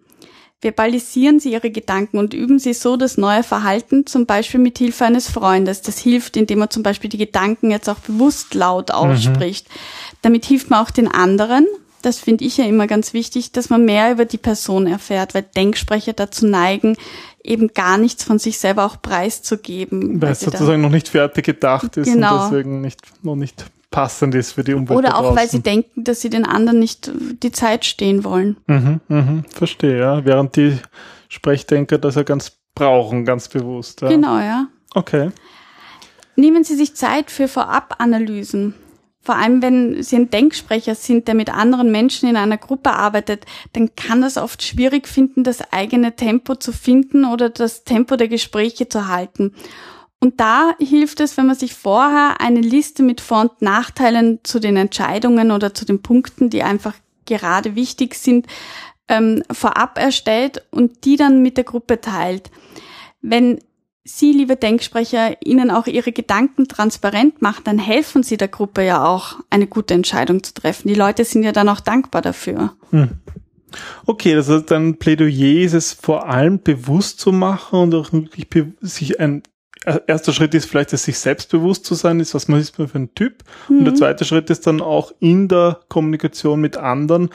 Verbalisieren 0.61 1.39
Sie 1.39 1.53
Ihre 1.53 1.71
Gedanken 1.71 2.17
und 2.17 2.33
üben 2.33 2.59
Sie 2.59 2.73
so 2.73 2.97
das 2.97 3.17
neue 3.17 3.43
Verhalten, 3.43 4.05
zum 4.05 4.25
Beispiel 4.25 4.59
mit 4.59 4.77
Hilfe 4.77 5.05
eines 5.05 5.29
Freundes. 5.29 5.81
Das 5.81 5.99
hilft, 5.99 6.35
indem 6.35 6.59
man 6.59 6.69
zum 6.69 6.83
Beispiel 6.83 7.09
die 7.09 7.17
Gedanken 7.17 7.71
jetzt 7.71 7.87
auch 7.87 7.99
bewusst 7.99 8.53
laut 8.53 8.89
mhm. 8.89 8.95
ausspricht. 8.95 9.69
Mhm. 9.69 9.73
Damit 10.21 10.45
hilft 10.45 10.69
man 10.69 10.83
auch 10.83 10.91
den 10.91 11.07
anderen. 11.07 11.65
Das 12.01 12.19
finde 12.19 12.43
ich 12.43 12.57
ja 12.57 12.65
immer 12.65 12.87
ganz 12.87 13.13
wichtig, 13.13 13.53
dass 13.53 13.69
man 13.69 13.85
mehr 13.85 14.11
über 14.11 14.25
die 14.25 14.37
Person 14.37 14.85
erfährt, 14.85 15.33
weil 15.33 15.43
Denksprecher 15.43 16.13
dazu 16.13 16.45
neigen, 16.45 16.97
eben 17.41 17.69
gar 17.69 17.97
nichts 17.97 18.25
von 18.25 18.37
sich 18.37 18.57
selber 18.59 18.85
auch 18.85 19.01
preiszugeben. 19.01 20.21
Weil 20.21 20.33
es 20.33 20.41
sozusagen 20.41 20.81
noch 20.81 20.89
nicht 20.89 21.07
fertig 21.07 21.45
gedacht 21.45 21.95
ist 21.95 22.11
genau. 22.11 22.35
und 22.45 22.51
deswegen 22.51 22.81
nicht, 22.81 22.99
noch 23.23 23.35
nicht 23.35 23.65
passend 23.91 24.35
ist 24.35 24.53
für 24.53 24.63
die 24.63 24.73
Umwelt. 24.73 24.97
Oder 24.97 25.17
auch, 25.17 25.35
weil 25.35 25.49
sie 25.49 25.61
denken, 25.61 26.03
dass 26.03 26.21
sie 26.21 26.29
den 26.29 26.45
anderen 26.45 26.79
nicht 26.79 27.11
die 27.43 27.51
Zeit 27.51 27.85
stehen 27.85 28.23
wollen. 28.23 28.57
Mhm, 28.67 29.01
mhm, 29.07 29.43
verstehe, 29.53 29.99
ja. 29.99 30.25
Während 30.25 30.55
die 30.55 30.77
Sprechdenker 31.27 31.97
das 31.97 32.15
ja 32.15 32.23
ganz 32.23 32.57
brauchen, 32.75 33.25
ganz 33.25 33.47
bewusst. 33.47 34.01
Ja. 34.01 34.09
Genau, 34.09 34.37
ja. 34.39 34.67
Okay. 34.93 35.31
Nehmen 36.35 36.63
Sie 36.63 36.75
sich 36.75 36.95
Zeit 36.95 37.31
für 37.31 37.47
Vorabanalysen. 37.47 38.73
Vor 39.21 39.35
allem, 39.35 39.61
wenn 39.61 40.01
Sie 40.01 40.15
ein 40.15 40.29
Denksprecher 40.29 40.95
sind, 40.95 41.27
der 41.27 41.35
mit 41.35 41.53
anderen 41.53 41.91
Menschen 41.91 42.29
in 42.29 42.37
einer 42.37 42.57
Gruppe 42.57 42.91
arbeitet, 42.91 43.45
dann 43.73 43.93
kann 43.95 44.21
das 44.21 44.37
oft 44.37 44.63
schwierig 44.63 45.07
finden, 45.07 45.43
das 45.43 45.73
eigene 45.73 46.15
Tempo 46.15 46.55
zu 46.55 46.71
finden 46.71 47.25
oder 47.25 47.49
das 47.49 47.83
Tempo 47.83 48.15
der 48.15 48.29
Gespräche 48.29 48.87
zu 48.87 49.07
halten. 49.07 49.53
Und 50.21 50.39
da 50.39 50.75
hilft 50.79 51.21
es, 51.21 51.37
wenn 51.37 51.47
man 51.47 51.55
sich 51.55 51.73
vorher 51.73 52.41
eine 52.41 52.59
Liste 52.59 53.03
mit 53.03 53.21
Vor- 53.21 53.41
und 53.41 53.61
Nachteilen 53.61 54.39
zu 54.43 54.59
den 54.59 54.75
Entscheidungen 54.75 55.51
oder 55.51 55.73
zu 55.73 55.85
den 55.85 56.01
Punkten, 56.01 56.49
die 56.49 56.63
einfach 56.63 56.93
gerade 57.25 57.75
wichtig 57.75 58.15
sind, 58.15 58.47
ähm, 59.07 59.43
vorab 59.51 59.97
erstellt 59.97 60.65
und 60.71 61.05
die 61.05 61.15
dann 61.15 61.41
mit 61.41 61.57
der 61.57 61.63
Gruppe 61.63 62.01
teilt. 62.01 62.51
Wenn 63.21 63.59
Sie, 64.03 64.31
liebe 64.31 64.55
Denksprecher, 64.55 65.37
Ihnen 65.43 65.69
auch 65.69 65.85
Ihre 65.85 66.11
Gedanken 66.11 66.67
transparent 66.67 67.41
machen, 67.41 67.61
dann 67.65 67.77
helfen 67.77 68.23
Sie 68.23 68.37
der 68.37 68.47
Gruppe 68.47 68.83
ja 68.83 69.05
auch, 69.05 69.35
eine 69.49 69.67
gute 69.67 69.93
Entscheidung 69.93 70.41
zu 70.41 70.53
treffen. 70.53 70.87
Die 70.87 70.95
Leute 70.95 71.25
sind 71.25 71.43
ja 71.43 71.51
dann 71.51 71.69
auch 71.69 71.79
dankbar 71.79 72.21
dafür. 72.21 72.73
Hm. 72.89 73.19
Okay, 74.07 74.33
das 74.33 74.49
heißt, 74.49 74.71
ein 74.71 74.97
Plädoyer 74.97 75.63
ist 75.63 75.73
es 75.73 75.93
vor 75.93 76.27
allem 76.27 76.59
bewusst 76.61 77.19
zu 77.19 77.31
machen 77.31 77.79
und 77.79 77.95
auch 77.95 78.11
wirklich 78.11 78.47
sich 78.81 79.19
ein 79.19 79.43
erster 79.85 80.33
Schritt 80.33 80.53
ist 80.53 80.65
vielleicht, 80.65 80.93
dass 80.93 81.03
sich 81.03 81.17
selbstbewusst 81.17 81.85
zu 81.85 81.95
sein 81.95 82.19
ist, 82.19 82.33
was 82.33 82.47
man 82.47 82.59
ist 82.59 82.77
man 82.77 82.87
für 82.87 82.99
ein 82.99 83.13
Typ. 83.15 83.43
Mhm. 83.67 83.79
Und 83.79 83.85
der 83.85 83.93
mhm. 83.93 83.97
zweite 83.97 84.25
Schritt 84.25 84.49
ist 84.49 84.67
dann 84.67 84.81
auch 84.81 85.13
in 85.19 85.47
der 85.47 85.79
Kommunikation 85.87 86.59
mit 86.59 86.77
anderen, 86.77 87.29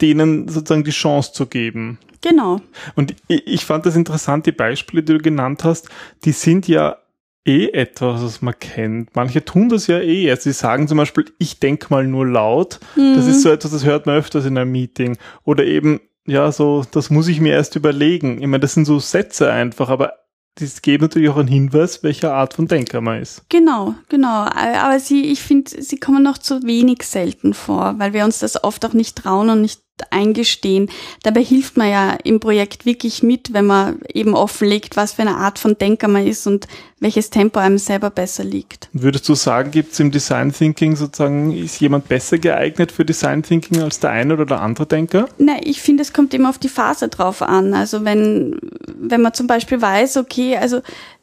denen 0.00 0.48
sozusagen 0.48 0.84
die 0.84 0.90
Chance 0.90 1.32
zu 1.32 1.46
geben. 1.46 1.98
Genau. 2.20 2.60
Und 2.94 3.14
ich, 3.28 3.46
ich 3.46 3.64
fand 3.64 3.86
das 3.86 3.96
interessant, 3.96 4.46
die 4.46 4.52
Beispiele, 4.52 5.02
die 5.02 5.14
du 5.14 5.18
genannt 5.18 5.64
hast, 5.64 5.88
die 6.24 6.32
sind 6.32 6.68
ja 6.68 6.96
eh 7.44 7.68
etwas, 7.68 8.22
was 8.22 8.42
man 8.42 8.58
kennt. 8.58 9.14
Manche 9.16 9.44
tun 9.44 9.68
das 9.68 9.86
ja 9.86 10.00
eh. 10.00 10.30
Also 10.30 10.42
sie 10.44 10.52
sagen 10.52 10.88
zum 10.88 10.98
Beispiel, 10.98 11.24
ich 11.38 11.60
denk 11.60 11.90
mal 11.90 12.06
nur 12.06 12.26
laut. 12.26 12.80
Mhm. 12.96 13.14
Das 13.16 13.26
ist 13.26 13.42
so 13.42 13.50
etwas, 13.50 13.70
das 13.70 13.84
hört 13.84 14.06
man 14.06 14.16
öfters 14.16 14.44
in 14.44 14.58
einem 14.58 14.70
Meeting. 14.70 15.16
Oder 15.44 15.64
eben, 15.64 16.00
ja, 16.26 16.52
so, 16.52 16.84
das 16.90 17.08
muss 17.10 17.28
ich 17.28 17.40
mir 17.40 17.54
erst 17.54 17.74
überlegen. 17.76 18.40
Ich 18.40 18.46
meine, 18.46 18.60
das 18.60 18.74
sind 18.74 18.84
so 18.84 18.98
Sätze 18.98 19.50
einfach, 19.50 19.88
aber 19.88 20.12
das 20.60 20.82
gibt 20.82 21.02
natürlich 21.02 21.28
auch 21.28 21.36
einen 21.36 21.48
Hinweis, 21.48 22.02
welcher 22.02 22.34
Art 22.34 22.54
von 22.54 22.66
Denker 22.66 23.00
man 23.00 23.22
ist. 23.22 23.42
Genau, 23.48 23.94
genau. 24.08 24.44
Aber 24.44 24.98
sie, 24.98 25.26
ich 25.26 25.40
finde, 25.40 25.82
sie 25.82 25.98
kommen 25.98 26.22
noch 26.22 26.38
zu 26.38 26.62
wenig 26.64 27.02
selten 27.04 27.54
vor, 27.54 27.94
weil 27.98 28.12
wir 28.12 28.24
uns 28.24 28.40
das 28.40 28.62
oft 28.62 28.84
auch 28.84 28.92
nicht 28.92 29.16
trauen 29.16 29.50
und 29.50 29.60
nicht 29.60 29.80
eingestehen. 30.10 30.90
Dabei 31.22 31.42
hilft 31.42 31.76
man 31.76 31.90
ja 31.90 32.16
im 32.24 32.40
Projekt 32.40 32.86
wirklich 32.86 33.22
mit, 33.22 33.52
wenn 33.52 33.66
man 33.66 34.00
eben 34.12 34.34
offenlegt, 34.34 34.96
was 34.96 35.14
für 35.14 35.22
eine 35.22 35.36
Art 35.36 35.58
von 35.58 35.76
Denker 35.78 36.08
man 36.08 36.26
ist 36.26 36.46
und 36.46 36.66
welches 37.00 37.30
Tempo 37.30 37.60
einem 37.60 37.78
selber 37.78 38.10
besser 38.10 38.42
liegt. 38.42 38.88
Würdest 38.92 39.28
du 39.28 39.34
sagen, 39.34 39.70
gibt 39.70 39.92
es 39.92 40.00
im 40.00 40.10
Design 40.10 40.52
Thinking 40.52 40.96
sozusagen, 40.96 41.52
ist 41.52 41.80
jemand 41.80 42.08
besser 42.08 42.38
geeignet 42.38 42.90
für 42.90 43.04
Design 43.04 43.42
Thinking 43.42 43.82
als 43.82 44.00
der 44.00 44.10
eine 44.10 44.34
oder 44.34 44.46
der 44.46 44.60
andere 44.60 44.86
Denker? 44.86 45.28
Nein, 45.38 45.60
ich 45.62 45.80
finde, 45.80 46.02
es 46.02 46.12
kommt 46.12 46.34
immer 46.34 46.50
auf 46.50 46.58
die 46.58 46.68
Phase 46.68 47.08
drauf 47.08 47.42
an. 47.42 47.74
Also 47.74 48.04
wenn, 48.04 48.58
wenn 48.98 49.22
man 49.22 49.32
zum 49.34 49.46
Beispiel 49.46 49.80
weiß, 49.80 50.16
okay, 50.16 50.56
also 50.56 50.80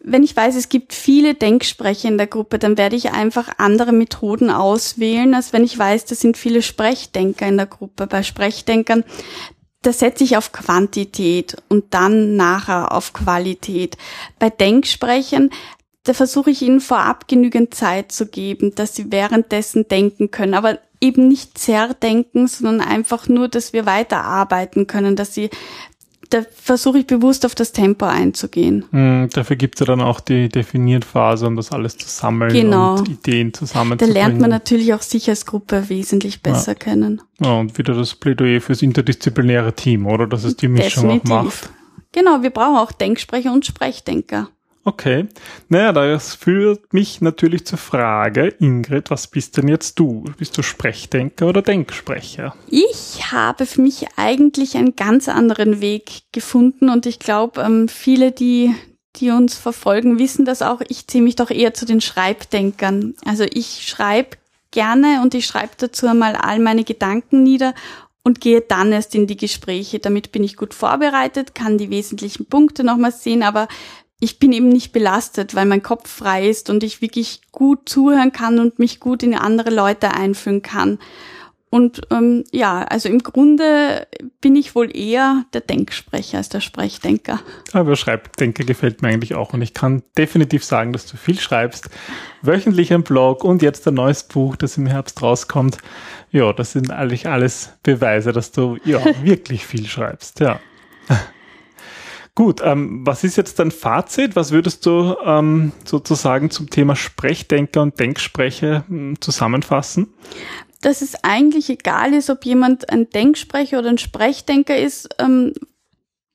wenn 0.08 0.24
ich 0.24 0.36
weiß, 0.36 0.56
es 0.56 0.70
gibt 0.70 0.94
viele 0.94 1.34
Denksprecher 1.34 2.08
in 2.08 2.18
der 2.18 2.28
Gruppe, 2.28 2.60
dann 2.60 2.78
werde 2.78 2.96
ich 2.96 3.12
einfach 3.12 3.50
andere 3.58 3.92
Methoden 3.92 4.52
auswählen, 4.52 5.34
als 5.34 5.52
wenn 5.52 5.64
ich 5.64 5.78
weiß, 5.78 6.06
da 6.06 6.16
sind 6.16 6.38
viele 6.38 6.62
Sprechdenker 6.62 7.48
in 7.48 7.58
der 7.58 7.66
Gruppe. 7.66 8.06
Bei 8.06 8.22
Sprechdenkern, 8.22 9.04
da 9.82 9.92
setze 9.92 10.24
ich 10.24 10.38
auf 10.38 10.52
Quantität 10.52 11.58
und 11.70 11.94
dann 11.94 12.36
nachher 12.36 12.92
auf 12.92 13.14
Qualität. 13.14 13.98
Bei 14.38 14.52
Denksprechern, 14.52 15.50
da 16.04 16.14
versuche 16.14 16.52
ich 16.52 16.62
ihnen 16.62 16.82
vorab 16.82 17.28
genügend 17.28 17.74
Zeit 17.74 18.12
zu 18.12 18.28
geben, 18.28 18.76
dass 18.76 18.96
sie 18.96 19.12
währenddessen 19.12 19.88
denken 19.88 20.30
können, 20.30 20.54
aber 20.54 20.78
eben 21.02 21.28
nicht 21.28 21.58
zerdenken, 21.58 22.48
sondern 22.48 22.88
einfach 22.88 23.28
nur, 23.28 23.48
dass 23.48 23.74
wir 23.74 23.86
weiterarbeiten 23.88 24.86
können, 24.86 25.16
dass 25.16 25.34
sie 25.34 25.50
da 26.30 26.44
versuche 26.54 27.00
ich 27.00 27.08
bewusst 27.08 27.46
auf 27.46 27.56
das 27.56 27.72
Tempo 27.72 28.06
einzugehen. 28.06 28.86
Mm, 28.92 29.28
dafür 29.34 29.56
gibt 29.56 29.76
es 29.76 29.80
ja 29.82 29.86
dann 29.86 30.02
auch 30.02 30.20
die 30.20 30.50
Definierphase, 30.50 31.48
um 31.48 31.56
das 31.56 31.72
alles 31.72 31.98
zu 31.98 32.08
sammeln 32.08 32.54
genau. 32.54 32.98
und 32.98 33.10
Ideen 33.10 33.54
zusammenzubringen. 33.54 34.14
Da 34.16 34.20
lernt 34.20 34.40
man 34.40 34.50
natürlich 34.50 34.94
auch 34.94 35.02
sich 35.02 35.30
als 35.30 35.46
Gruppe 35.46 35.90
wesentlich 35.90 36.42
besser 36.42 36.74
ja. 36.74 36.80
kennen. 36.80 37.22
Ja, 37.40 37.54
und 37.54 37.78
wieder 37.78 37.94
das 37.94 38.16
Plädoyer 38.16 38.62
fürs 38.62 38.82
interdisziplinäre 38.82 39.74
Team, 39.74 40.08
oder? 40.08 40.28
Dass 40.28 40.44
es 40.44 40.56
die 40.56 40.68
Mischung 40.68 41.10
Definitiv. 41.10 41.32
auch 41.32 41.44
macht. 41.44 41.70
Genau, 42.12 42.42
wir 42.42 42.50
brauchen 42.50 42.78
auch 42.78 42.92
Denksprecher 42.92 43.52
und 43.52 43.66
Sprechdenker. 43.66 44.50
Okay. 44.88 45.28
Naja, 45.68 45.92
das 45.92 46.36
führt 46.36 46.94
mich 46.94 47.20
natürlich 47.20 47.66
zur 47.66 47.80
Frage, 47.80 48.54
Ingrid, 48.60 49.10
was 49.10 49.26
bist 49.26 49.58
denn 49.58 49.68
jetzt 49.68 49.98
du? 49.98 50.26
Bist 50.38 50.56
du 50.60 50.62
Sprechdenker 50.62 51.48
oder 51.48 51.64
Denksprecher? 51.64 52.56
Ich 52.70 53.32
habe 53.32 53.66
für 53.66 53.82
mich 53.82 54.06
eigentlich 54.16 54.78
einen 54.78 54.96
ganz 54.96 55.28
anderen 55.28 55.82
Weg 55.82 56.22
gefunden 56.32 56.90
und 56.90 57.08
ich 57.08 57.18
glaube, 57.18 57.62
ähm, 57.62 57.88
viele, 57.88 58.32
die, 58.32 58.76
die 59.16 59.32
uns 59.32 59.56
verfolgen, 59.56 60.20
wissen 60.20 60.46
das 60.46 60.62
auch. 60.62 60.82
Ich 60.88 61.08
ziehe 61.08 61.24
mich 61.24 61.36
doch 61.36 61.50
eher 61.50 61.74
zu 61.74 61.88
den 61.88 62.00
Schreibdenkern. 62.00 63.16
Also 63.26 63.44
ich 63.52 63.88
schreibe 63.88 64.38
gerne 64.70 65.22
und 65.24 65.34
ich 65.34 65.48
schreibe 65.48 65.74
dazu 65.80 66.06
einmal 66.06 66.36
all 66.36 66.60
meine 66.60 66.84
Gedanken 66.84 67.42
nieder 67.42 67.74
und 68.22 68.40
gehe 68.40 68.62
dann 68.62 68.92
erst 68.92 69.16
in 69.16 69.26
die 69.26 69.38
Gespräche. 69.38 69.98
Damit 69.98 70.32
bin 70.32 70.44
ich 70.44 70.58
gut 70.58 70.76
vorbereitet, 70.76 71.56
kann 71.56 71.80
die 71.80 71.90
wesentlichen 71.90 72.46
Punkte 72.46 72.84
nochmal 72.84 73.12
sehen, 73.12 73.42
aber 73.42 73.68
ich 74.20 74.40
bin 74.40 74.54
eben 74.54 74.70
nicht 74.70 74.92
belastet, 74.92 75.56
weil 75.56 75.66
mein 75.66 75.84
Kopf 75.84 76.10
frei 76.10 76.48
ist 76.48 76.70
und 76.70 76.84
ich 76.84 77.02
wirklich 77.02 77.42
gut 77.52 77.90
zuhören 77.90 78.32
kann 78.32 78.60
und 78.60 78.80
mich 78.80 79.00
gut 79.00 79.24
in 79.24 79.36
andere 79.36 79.70
Leute 79.70 80.14
einführen 80.14 80.62
kann. 80.62 81.00
Und 81.76 82.04
ähm, 82.10 82.46
ja, 82.54 82.84
also 82.84 83.10
im 83.10 83.20
Grunde 83.20 84.08
bin 84.40 84.56
ich 84.56 84.76
wohl 84.76 84.96
eher 84.96 85.44
der 85.52 85.60
Denksprecher 85.60 86.38
als 86.38 86.48
der 86.48 86.62
Sprechdenker. 86.62 87.42
Aber 87.74 87.98
Schreibdenker 87.98 88.64
gefällt 88.64 89.02
mir 89.02 89.10
eigentlich 89.10 89.36
auch 89.36 89.52
und 89.52 89.62
ich 89.62 89.74
kann 89.74 90.02
definitiv 90.18 90.64
sagen, 90.64 90.94
dass 90.94 91.06
du 91.06 91.18
viel 91.18 91.38
schreibst. 91.38 91.90
Wöchentlich 92.42 92.94
ein 92.94 93.04
Blog 93.04 93.44
und 93.44 93.62
jetzt 93.62 93.86
ein 93.90 93.96
neues 93.96 94.24
Buch, 94.24 94.56
das 94.56 94.78
im 94.78 94.86
Herbst 94.86 95.22
rauskommt. 95.22 95.80
Ja, 96.32 96.54
das 96.54 96.72
sind 96.72 96.92
eigentlich 96.92 97.28
alles 97.28 97.74
Beweise, 97.84 98.32
dass 98.32 98.54
du 98.54 98.78
ja 98.86 99.04
wirklich 99.24 99.66
viel 99.66 99.86
schreibst. 99.86 100.40
Ja. 100.40 100.62
Gut, 102.36 102.62
ähm, 102.62 103.00
was 103.06 103.24
ist 103.24 103.38
jetzt 103.38 103.60
dein 103.60 103.72
Fazit? 103.72 104.36
Was 104.36 104.52
würdest 104.52 104.86
du 104.86 105.16
ähm, 105.24 105.72
sozusagen 105.86 106.52
zum 106.52 106.70
Thema 106.70 106.98
Sprechdenker 106.98 107.82
und 107.82 107.98
Denksprecher 107.98 108.84
hm, 108.90 109.22
zusammenfassen? 109.22 110.14
Dass 110.82 111.02
es 111.02 111.16
eigentlich 111.24 111.70
egal 111.70 112.14
ist, 112.14 112.30
ob 112.30 112.46
jemand 112.46 112.90
ein 112.90 113.10
Denksprecher 113.10 113.80
oder 113.80 113.90
ein 113.90 113.98
Sprechdenker 113.98 114.78
ist, 114.78 115.08
ähm, 115.18 115.54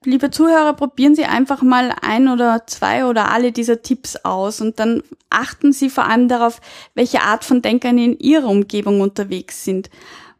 liebe 0.02 0.30
Zuhörer, 0.30 0.72
probieren 0.72 1.14
Sie 1.14 1.26
einfach 1.26 1.60
mal 1.60 1.94
ein 2.00 2.28
oder 2.28 2.66
zwei 2.66 3.04
oder 3.04 3.30
alle 3.30 3.52
dieser 3.52 3.82
Tipps 3.82 4.16
aus 4.16 4.62
und 4.62 4.78
dann 4.80 5.02
achten 5.28 5.74
Sie 5.74 5.90
vor 5.90 6.06
allem 6.06 6.28
darauf, 6.28 6.62
welche 6.94 7.20
Art 7.20 7.44
von 7.44 7.60
Denkern 7.60 7.98
in 7.98 8.18
Ihrer 8.18 8.48
Umgebung 8.48 9.02
unterwegs 9.02 9.64
sind. 9.64 9.90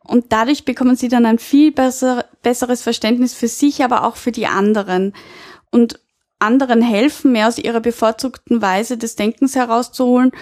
Und 0.02 0.32
dadurch 0.32 0.64
bekommen 0.64 0.96
Sie 0.96 1.08
dann 1.08 1.26
ein 1.26 1.38
viel 1.38 1.70
besser, 1.70 2.24
besseres 2.42 2.82
Verständnis 2.82 3.34
für 3.34 3.46
sich, 3.46 3.84
aber 3.84 4.04
auch 4.04 4.16
für 4.16 4.32
die 4.32 4.46
anderen. 4.46 5.12
Und 5.70 6.00
anderen 6.38 6.82
helfen, 6.82 7.32
mehr 7.32 7.48
aus 7.48 7.58
ihrer 7.58 7.80
bevorzugten 7.80 8.62
Weise 8.62 8.96
des 8.96 9.16
Denkens 9.16 9.54
herauszuholen, 9.54 10.32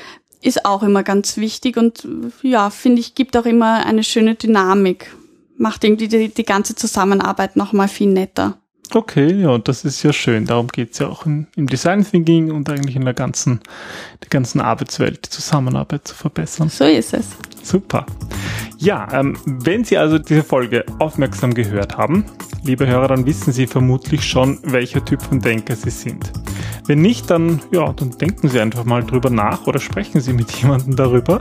ist 0.41 0.65
auch 0.65 0.83
immer 0.83 1.03
ganz 1.03 1.37
wichtig 1.37 1.77
und 1.77 2.07
ja, 2.43 2.71
finde 2.71 3.01
ich, 3.01 3.15
gibt 3.15 3.37
auch 3.37 3.47
immer 3.47 3.85
eine 3.85 4.05
schöne 4.05 4.37
Dynamik. 4.37 5.13
Macht 5.57 5.83
irgendwie 5.83 6.07
die, 6.07 6.29
die 6.29 6.45
ganze 6.45 6.77
Zusammenarbeit 6.77 7.57
nochmal 7.57 7.89
viel 7.89 8.09
netter. 8.09 8.59
Okay, 8.95 9.43
ja, 9.43 9.59
das 9.59 9.85
ist 9.85 10.03
ja 10.03 10.13
schön. 10.13 10.47
Darum 10.47 10.69
geht's 10.69 10.99
ja 10.99 11.09
auch 11.09 11.27
im, 11.27 11.47
im 11.57 11.67
Design 11.67 12.07
Thinking 12.09 12.51
und 12.51 12.71
eigentlich 12.71 12.97
in 12.97 13.05
der 13.05 13.13
ganzen, 13.13 13.61
der 14.23 14.29
ganzen 14.31 14.61
Arbeitswelt, 14.61 15.27
die 15.27 15.31
Zusammenarbeit 15.31 16.09
zu 16.09 16.15
verbessern. 16.15 16.71
So 16.71 16.85
ist 16.85 17.13
es. 17.13 17.27
Super. 17.63 18.07
Ja, 18.79 19.07
ähm, 19.13 19.37
wenn 19.45 19.85
Sie 19.85 19.99
also 19.99 20.19
diese 20.19 20.43
Folge 20.43 20.87
aufmerksam 21.01 21.53
gehört 21.53 21.99
haben, 21.99 22.25
liebe 22.63 22.87
Hörer, 22.87 23.09
dann 23.09 23.27
wissen 23.27 23.53
Sie 23.53 23.67
vermutlich 23.67 24.25
schon, 24.25 24.59
welcher 24.63 25.05
Typ 25.05 25.23
von 25.23 25.41
Denker 25.41 25.77
Sie 25.77 25.91
sind. 25.91 26.33
Wenn 26.87 27.03
nicht, 27.03 27.31
dann, 27.31 27.61
ja, 27.71 27.93
dann 27.93 28.11
denken 28.11 28.49
Sie 28.49 28.61
einfach 28.61 28.85
mal 28.85 29.05
drüber 29.05 29.31
nach 29.31 29.67
oder 29.67 29.79
sprechen 29.79 30.21
Sie 30.21 30.33
mit 30.33 30.51
jemandem 30.63 30.97
darüber 30.97 31.41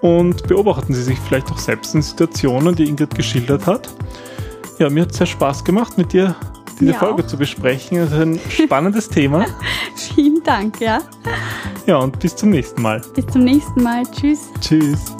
und 0.00 0.46
beobachten 0.46 0.94
Sie 0.94 1.02
sich 1.02 1.18
vielleicht 1.18 1.50
auch 1.50 1.58
selbst 1.58 1.94
in 1.94 2.02
Situationen, 2.02 2.74
die 2.74 2.88
Ingrid 2.88 3.14
geschildert 3.14 3.66
hat. 3.66 3.88
Ja, 4.78 4.88
mir 4.90 5.02
hat 5.02 5.10
es 5.10 5.18
sehr 5.18 5.26
Spaß 5.26 5.64
gemacht, 5.64 5.98
mit 5.98 6.12
dir 6.12 6.36
diese 6.78 6.92
ja 6.92 6.98
Folge 6.98 7.26
zu 7.26 7.36
besprechen. 7.36 7.98
Das 7.98 8.12
ist 8.12 8.18
ein 8.18 8.40
spannendes 8.48 9.08
Thema. 9.08 9.46
Vielen 10.14 10.42
Dank, 10.44 10.80
ja. 10.80 11.00
Ja, 11.86 11.96
und 11.96 12.18
bis 12.18 12.36
zum 12.36 12.50
nächsten 12.50 12.82
Mal. 12.82 13.02
Bis 13.14 13.26
zum 13.26 13.44
nächsten 13.44 13.82
Mal. 13.82 14.04
Tschüss. 14.12 14.48
Tschüss. 14.60 15.16